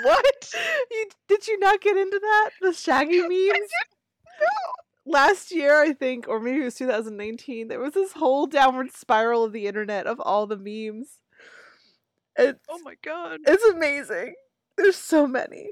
[0.04, 0.54] What?
[0.92, 2.52] you, did you not get into that?
[2.62, 3.70] The Shaggy memes?
[5.10, 9.46] Last year, I think, or maybe it was 2019, there was this whole downward spiral
[9.46, 11.20] of the internet of all the memes.
[12.36, 13.40] It's, Oh my god.
[13.48, 14.36] it's amazing.
[14.76, 15.70] There's so many.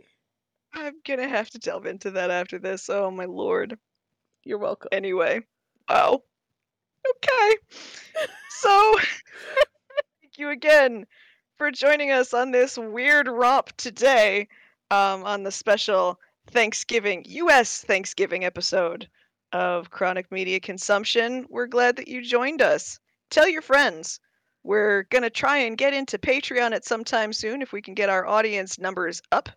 [0.73, 2.89] I'm gonna have to delve into that after this.
[2.89, 3.77] Oh my lord.
[4.45, 4.89] You're welcome.
[4.91, 5.41] Anyway.
[5.89, 6.21] Wow.
[7.17, 7.55] Okay.
[8.57, 8.95] So,
[10.21, 11.05] thank you again
[11.57, 14.47] for joining us on this weird romp today
[14.91, 16.17] um, on the special
[16.51, 17.81] Thanksgiving, U.S.
[17.81, 19.09] Thanksgiving episode
[19.52, 21.46] of Chronic Media Consumption.
[21.50, 23.00] We're glad that you joined us.
[23.30, 24.20] Tell your friends.
[24.64, 27.93] We're going to try and get into Patreon at some time soon if we can
[27.93, 29.50] get our audience numbers up.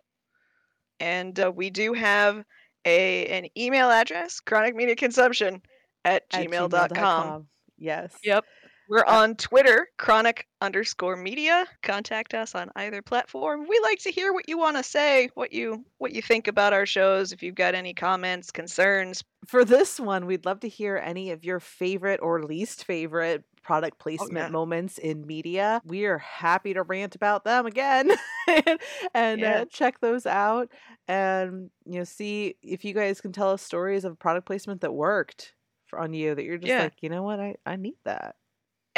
[0.99, 2.43] And uh, we do have
[2.85, 5.61] a an email address, chronicmediaconsumption
[6.05, 7.47] at At gmail.com.
[7.77, 8.13] Yes.
[8.23, 8.45] Yep.
[8.89, 11.65] We're Uh, on Twitter, chronic underscore media.
[11.83, 13.67] Contact us on either platform.
[13.69, 16.73] We like to hear what you want to say, what you what you think about
[16.73, 17.31] our shows.
[17.31, 21.43] If you've got any comments, concerns, For this one, we'd love to hear any of
[21.45, 24.49] your favorite or least favorite product placement yeah.
[24.49, 25.81] moments in media.
[25.85, 28.11] We are happy to rant about them again
[28.47, 28.79] and,
[29.13, 29.61] and Yeah.
[29.61, 30.71] uh, check those out
[31.07, 34.93] and you know see if you guys can tell us stories of product placement that
[34.93, 35.53] worked
[35.87, 36.83] for, on you that you're just Yeah.
[36.83, 38.35] like, you know what, I, I need that.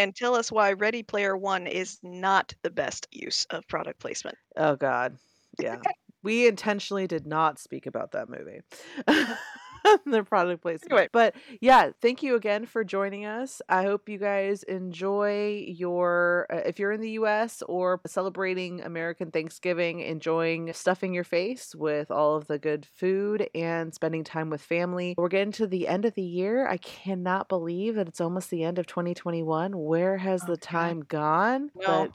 [0.01, 4.37] And tell us why Ready Player One is not the best use of product placement.
[4.57, 5.17] Oh God,
[5.59, 5.77] yeah.
[6.23, 8.61] we intentionally did not speak about that movie.
[10.05, 10.91] the product placement.
[10.91, 11.09] Anyway.
[11.11, 13.61] But yeah, thank you again for joining us.
[13.69, 19.31] I hope you guys enjoy your uh, if you're in the US or celebrating American
[19.31, 24.61] Thanksgiving, enjoying stuffing your face with all of the good food and spending time with
[24.61, 25.15] family.
[25.17, 26.67] We're getting to the end of the year.
[26.67, 29.77] I cannot believe that it's almost the end of 2021.
[29.77, 31.71] Where has Oh, the time gone?
[31.73, 32.11] Well, But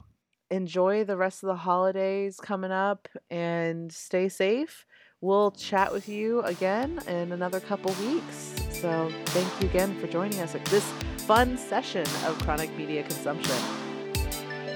[0.49, 4.85] enjoy the rest of the holidays coming up and stay safe.
[5.21, 8.53] We'll chat with you again in another couple weeks.
[8.69, 10.83] So, thank you again for joining us at this
[11.25, 13.55] fun session of chronic media consumption.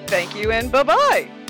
[0.07, 1.40] thank you and bye bye.